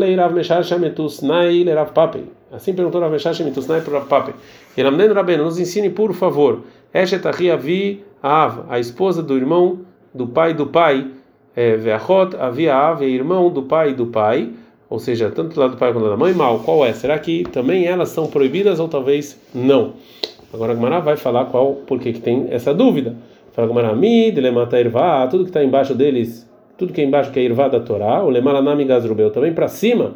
Rav. 1.94 2.24
Assim 2.52 2.74
perguntou 2.74 3.00
Rav 3.00 3.10
Meshar 3.10 3.34
Shametus 3.34 3.66
Nai 3.66 3.80
para 3.80 3.94
Rav 3.94 4.08
Papei. 4.08 4.34
Elamden 4.76 5.12
Rabeno, 5.12 5.44
nos 5.44 5.58
ensine 5.58 5.88
por 5.88 6.12
favor. 6.12 6.60
Eshetahi 6.92 7.50
Avi 7.50 8.04
Av, 8.22 8.66
a 8.68 8.78
esposa 8.78 9.22
do 9.22 9.36
irmão 9.36 9.80
do 10.12 10.26
pai 10.26 10.52
do 10.52 10.66
pai. 10.66 11.10
É, 11.56 11.76
Veachot 11.76 12.36
Avi 12.36 12.68
Av, 12.68 13.02
irmão 13.02 13.50
do 13.50 13.62
pai 13.62 13.94
do 13.94 14.06
pai. 14.06 14.52
Ou 14.90 14.98
seja, 14.98 15.30
tanto 15.30 15.54
do 15.54 15.60
lado 15.60 15.70
do 15.70 15.76
pai 15.78 15.92
quanto 15.92 16.10
da 16.10 16.16
mãe, 16.16 16.34
mal. 16.34 16.58
Qual 16.58 16.84
é? 16.84 16.92
Será 16.92 17.18
que 17.18 17.44
também 17.44 17.86
elas 17.86 18.10
são 18.10 18.26
proibidas 18.26 18.78
ou 18.80 18.88
talvez 18.88 19.40
não? 19.54 19.94
Agora 20.52 20.72
a 20.72 20.74
Gemara 20.74 21.00
vai 21.00 21.16
falar 21.16 21.46
qual, 21.46 21.74
por 21.86 21.98
que 21.98 22.12
tem 22.14 22.48
essa 22.50 22.74
dúvida. 22.74 23.14
Fala 23.52 23.68
Gemara, 23.68 23.94
Mi, 23.94 24.30
Dilemata 24.32 24.78
Ervá, 24.78 25.26
tudo 25.28 25.44
que 25.44 25.50
está 25.50 25.62
embaixo 25.64 25.94
deles 25.94 26.50
tudo 26.80 26.94
que 26.94 27.02
é 27.02 27.04
embaixo 27.04 27.30
que 27.30 27.38
é 27.38 27.42
irvá 27.42 27.68
da 27.68 27.78
Torá, 27.78 28.24
o 28.24 28.30
lemalanami 28.30 28.86
gazrubel, 28.86 29.30
também 29.30 29.52
para 29.52 29.68
cima, 29.68 30.14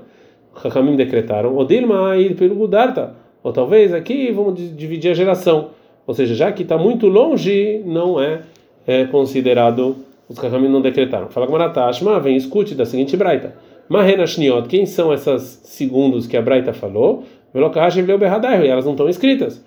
Hakamim 0.64 0.96
decretaram, 0.96 1.54
o 1.54 1.62
dilma 1.62 2.16
ir 2.16 2.34
pelo 2.36 2.54
Gudarta, 2.54 3.14
ou 3.42 3.52
talvez 3.52 3.92
aqui 3.92 4.32
vamos 4.32 4.54
dividir 4.74 5.10
a 5.10 5.14
geração, 5.14 5.68
ou 6.06 6.14
seja, 6.14 6.34
já 6.34 6.50
que 6.50 6.62
está 6.62 6.78
muito 6.78 7.06
longe, 7.06 7.82
não 7.84 8.18
é, 8.18 8.40
é 8.86 9.04
considerado, 9.04 9.94
os 10.26 10.42
Hakamim 10.42 10.68
não 10.68 10.80
decretaram. 10.80 11.28
Fala 11.28 11.46
com 11.46 11.52
Maratashma, 11.52 12.18
vem 12.18 12.34
escute 12.34 12.74
da 12.74 12.86
seguinte 12.86 13.14
braita. 13.14 13.54
Mahena 13.88 14.26
Shniot, 14.26 14.68
quem 14.68 14.86
são 14.86 15.12
essas 15.12 15.60
segundos 15.64 16.26
que 16.26 16.36
a 16.36 16.42
braita 16.42 16.72
falou? 16.72 17.24
E 17.54 17.58
elas 17.58 18.84
não 18.84 18.92
estão 18.92 19.08
escritas. 19.08 19.64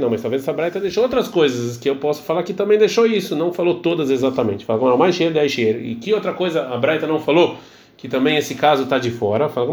Não, 0.00 0.10
mas 0.10 0.20
talvez 0.20 0.42
essa 0.42 0.52
braita 0.52 0.80
deixou 0.80 1.04
outras 1.04 1.28
coisas 1.28 1.76
que 1.76 1.88
eu 1.88 1.96
posso 1.96 2.22
falar 2.24 2.42
que 2.42 2.52
também 2.52 2.76
deixou 2.76 3.06
isso, 3.06 3.36
não 3.36 3.52
falou 3.52 3.74
todas 3.76 4.10
exatamente. 4.10 4.64
Fala 4.64 4.96
mais 4.96 5.14
cheiro, 5.14 5.32
dez 5.32 5.52
cheiro. 5.52 5.80
E 5.80 5.94
que 5.94 6.12
outra 6.12 6.32
coisa 6.32 6.66
a 6.66 6.76
braita 6.76 7.06
não 7.06 7.20
falou? 7.20 7.56
Que 7.96 8.08
também 8.08 8.36
esse 8.36 8.56
caso 8.56 8.82
está 8.82 8.98
de 8.98 9.10
fora. 9.10 9.48
Fala 9.48 9.70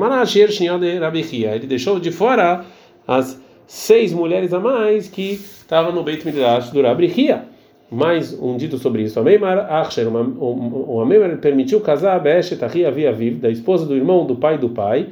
ele 1.56 1.66
deixou 1.66 2.00
de 2.00 2.12
fora 2.12 2.64
as 3.08 3.42
seis 3.66 4.14
mulheres 4.14 4.54
a 4.54 4.60
mais 4.60 5.08
que 5.08 5.32
estavam 5.32 5.92
no 5.92 6.04
Beit 6.04 6.24
Midrash 6.26 6.70
do 6.70 6.82
Rabichia. 6.82 7.46
Mais 7.94 8.32
um 8.42 8.56
dito 8.56 8.78
sobre 8.78 9.04
isso. 9.04 9.20
Ameimar 9.20 9.70
Acher, 9.70 10.08
o 10.08 11.02
Ameimar 11.02 11.36
permitiu 11.40 11.82
casar 11.82 12.16
a 12.16 12.20
Beshet 12.20 12.64
Ahia 12.64 12.90
Via 12.90 13.12
Viv, 13.12 13.40
da 13.40 13.50
esposa 13.50 13.86
do 13.86 13.94
irmão 13.94 14.26
do 14.26 14.38
pai 14.38 14.58
do 14.58 14.70
pai, 14.70 15.10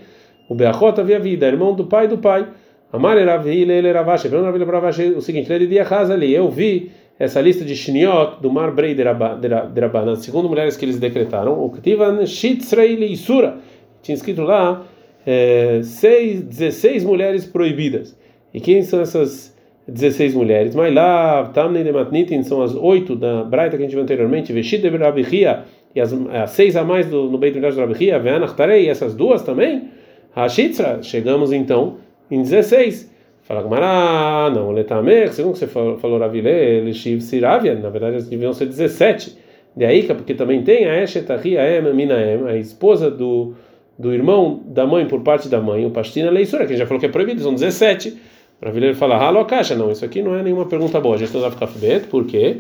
o 0.48 0.56
Beachot 0.56 1.04
Via 1.04 1.20
Vida, 1.20 1.46
irmão 1.46 1.76
do 1.76 1.88
pai 1.88 2.08
do 2.08 2.18
pai. 2.18 2.48
Amar 2.92 3.18
Eravile 3.18 3.74
ele 3.74 3.92
Ravashi, 3.92 4.30
perguntou 4.30 4.66
Ravashi 4.66 5.10
o 5.10 5.22
seguinte: 5.22 5.52
ele 5.52 5.68
dia 5.68 5.84
casa 5.84 6.14
ali, 6.14 6.34
eu 6.34 6.50
vi 6.50 6.90
essa 7.20 7.42
lista 7.42 7.66
de 7.66 7.76
shniot 7.76 8.42
do 8.42 8.50
Mar 8.50 8.72
Brei 8.72 8.96
de 8.96 9.04
Rabana, 9.04 10.16
segundo 10.16 10.48
mulheres 10.48 10.78
que 10.78 10.86
eles 10.86 10.98
decretaram, 10.98 11.62
o 11.62 11.70
Ktivan 11.70 12.26
Shitzrei 12.26 13.12
Isura, 13.12 13.58
tinha 14.02 14.16
escrito 14.16 14.42
lá 14.42 14.86
é, 15.28 15.82
seis, 15.84 16.42
16 16.42 17.04
mulheres 17.04 17.46
proibidas. 17.46 18.18
E 18.54 18.62
quem 18.62 18.82
são 18.84 19.02
essas 19.02 19.54
16 19.90 20.34
mulheres? 20.36 20.76
Mas 20.76 20.94
lá, 20.94 21.50
Tamnei 21.54 21.84
de 21.84 21.92
Matnitin 21.92 22.44
são 22.44 22.62
as 22.62 22.76
oito 22.76 23.16
da 23.16 23.44
Braita 23.44 23.78
que 23.78 23.84
a 23.84 23.86
gente 23.86 23.96
viu 23.96 24.04
anteriormente, 24.04 24.54
Veshit 24.54 24.82
de 24.82 24.90
Rabihia, 24.90 25.64
e 25.96 26.00
as, 26.00 26.14
as 26.14 26.52
seis 26.52 26.76
a 26.76 26.84
mais 26.84 27.08
do, 27.08 27.30
no 27.30 27.38
Beit 27.38 27.56
Midrash 27.56 27.76
de 27.76 27.82
Rabihia, 27.82 28.20
Veanachtarei, 28.20 28.90
essas 28.90 29.14
duas 29.14 29.42
também. 29.42 29.90
Hashitra, 30.36 31.00
chegamos 31.02 31.52
então 31.52 31.98
em 32.30 32.42
16. 32.42 33.10
Fala 33.50 33.64
Gamara, 33.64 34.52
não, 34.52 34.72
Letamer, 34.72 35.34
segundo 35.34 35.54
que 35.54 35.60
você 35.60 35.68
falou, 35.68 36.20
Ravile, 36.20 36.82
Lishiv 36.82 37.20
Siravia, 37.20 37.74
na 37.74 37.90
verdade 37.90 38.18
eles 38.18 38.30
deviam 38.30 38.54
ser 38.54 38.68
17. 38.68 39.36
De 39.76 39.86
aí, 39.86 40.04
porque 40.04 40.36
também 40.36 40.62
tem 40.62 40.86
a 40.86 41.02
Eshetahia 41.02 41.80
Em 41.80 41.94
Minaem, 41.94 42.48
a 42.48 42.56
esposa 42.58 43.10
do, 43.10 43.56
do 43.98 44.14
irmão 44.14 44.62
da 44.68 44.86
mãe 44.86 45.08
por 45.08 45.22
parte 45.22 45.50
da 45.50 45.60
mãe, 45.60 45.84
o 45.84 45.90
Pastina 45.90 46.30
Leisura, 46.30 46.68
que 46.68 46.78
já 46.78 46.86
falou 46.86 47.00
que 47.00 47.08
é 47.08 47.10
proibido, 47.10 47.42
são 47.42 47.54
17. 47.54 48.16
Ravile 48.62 48.94
fala, 48.94 49.16
Halo 49.16 49.46
Caixa, 49.46 49.74
não, 49.76 49.90
isso 49.90 50.04
aqui 50.04 50.22
não 50.22 50.36
é 50.36 50.44
nenhuma 50.44 50.66
pergunta 50.66 51.00
boa, 51.00 51.16
a 51.16 51.18
gente 51.18 51.32
dá 51.32 51.50
ficar 51.50 51.68
bet, 51.68 52.08
por 52.08 52.26
quê? 52.26 52.58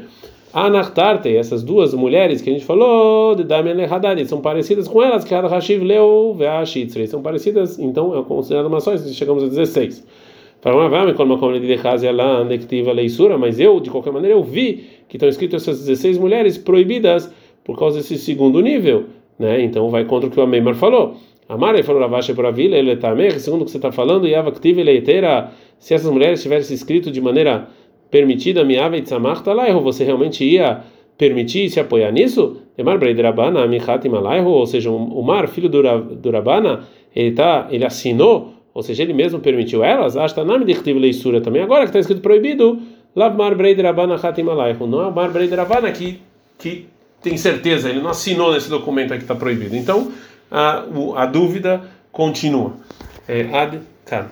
Anachtarte, 0.53 1.35
essas 1.35 1.61
duas 1.61 1.93
mulheres 1.93 2.41
que 2.41 2.49
a 2.49 2.53
gente 2.53 2.65
falou, 2.65 3.35
de 3.35 3.43
Damian 3.43 3.85
Hadad, 3.85 4.25
são 4.25 4.41
parecidas 4.41 4.87
com 4.87 5.03
elas, 5.03 5.23
que 5.23 5.35
Hashiv 5.35 5.83
Leu 5.83 6.35
são 7.07 7.21
parecidas, 7.21 7.77
então 7.77 8.17
é 8.17 8.23
considerado 8.23 8.67
uma 8.67 8.79
só, 8.79 8.97
chegamos 8.97 9.43
a 9.43 9.47
16. 9.47 10.03
Mas 13.37 13.59
eu, 13.59 13.79
de 13.79 13.89
qualquer 13.89 14.11
maneira, 14.11 14.35
eu 14.35 14.43
vi 14.43 14.87
que 15.07 15.17
estão 15.17 15.29
escritas 15.29 15.61
essas 15.61 15.85
16 15.85 16.17
mulheres 16.17 16.57
proibidas 16.57 17.31
por 17.63 17.77
causa 17.77 17.97
desse 17.97 18.17
segundo 18.17 18.59
nível, 18.61 19.05
né? 19.37 19.61
Então 19.61 19.89
vai 19.89 20.03
contra 20.03 20.27
o 20.27 20.31
que 20.31 20.39
o 20.39 20.43
Ameimar 20.43 20.75
falou. 20.75 21.15
Amar 21.49 21.83
falou 21.83 21.99
Ravashi 21.99 22.35
por 22.35 22.45
Avila, 22.45 22.75
ele 22.75 22.91
está 22.91 23.11
segundo 23.39 23.63
o 23.63 23.65
que 23.65 23.71
você 23.71 23.77
está 23.77 23.91
falando, 23.91 24.27
Yava 24.27 24.51
Ktiv 24.51 24.83
leiteira, 24.83 25.49
se 25.79 25.95
essas 25.95 26.11
mulheres 26.11 26.43
tivessem 26.43 26.75
escrito 26.75 27.11
de 27.11 27.19
maneira 27.19 27.67
permitida 28.11 28.63
miava 28.63 28.97
e 28.97 29.01
tzamach 29.01 29.43
talaihu, 29.43 29.81
você 29.81 30.03
realmente 30.03 30.43
ia 30.45 30.81
permitir 31.17 31.65
e 31.65 31.69
se 31.69 31.79
apoiar 31.79 32.11
nisso? 32.11 32.57
Emar 32.77 32.99
breidrabana 32.99 33.63
amichat 33.63 34.05
imalaihu, 34.05 34.47
ou 34.47 34.67
seja, 34.67 34.91
o 34.91 35.23
Mar, 35.23 35.47
filho 35.47 35.67
do 35.67 36.29
Rabana, 36.29 36.81
ele 37.15 37.31
tá, 37.31 37.67
ele 37.71 37.83
assinou, 37.83 38.53
ou 38.71 38.83
seja, 38.83 39.01
ele 39.01 39.13
mesmo 39.13 39.39
permitiu 39.39 39.83
elas, 39.83 40.15
name 40.45 40.65
de 40.65 40.93
leisura 40.93 41.41
também, 41.41 41.63
agora 41.63 41.81
que 41.81 41.89
está 41.89 41.99
escrito 41.99 42.21
proibido, 42.21 42.79
lav 43.15 43.35
mar 43.35 43.55
breidrabana 43.55 44.15
hat 44.15 44.39
imalaihu, 44.39 44.85
não 44.85 45.01
é 45.01 45.07
o 45.07 45.11
Mar 45.11 45.31
breidrabana 45.31 45.91
que, 45.91 46.21
que 46.59 46.85
tem 47.21 47.35
certeza, 47.37 47.89
ele 47.89 48.01
não 48.01 48.11
assinou 48.11 48.53
nesse 48.53 48.69
documento 48.69 49.09
que 49.09 49.23
está 49.23 49.35
proibido. 49.35 49.75
Então, 49.75 50.11
a, 50.51 50.83
a 51.15 51.25
dúvida 51.25 51.83
continua. 52.11 52.73
É, 53.27 53.41
ad, 53.57 53.81
tá. 54.05 54.27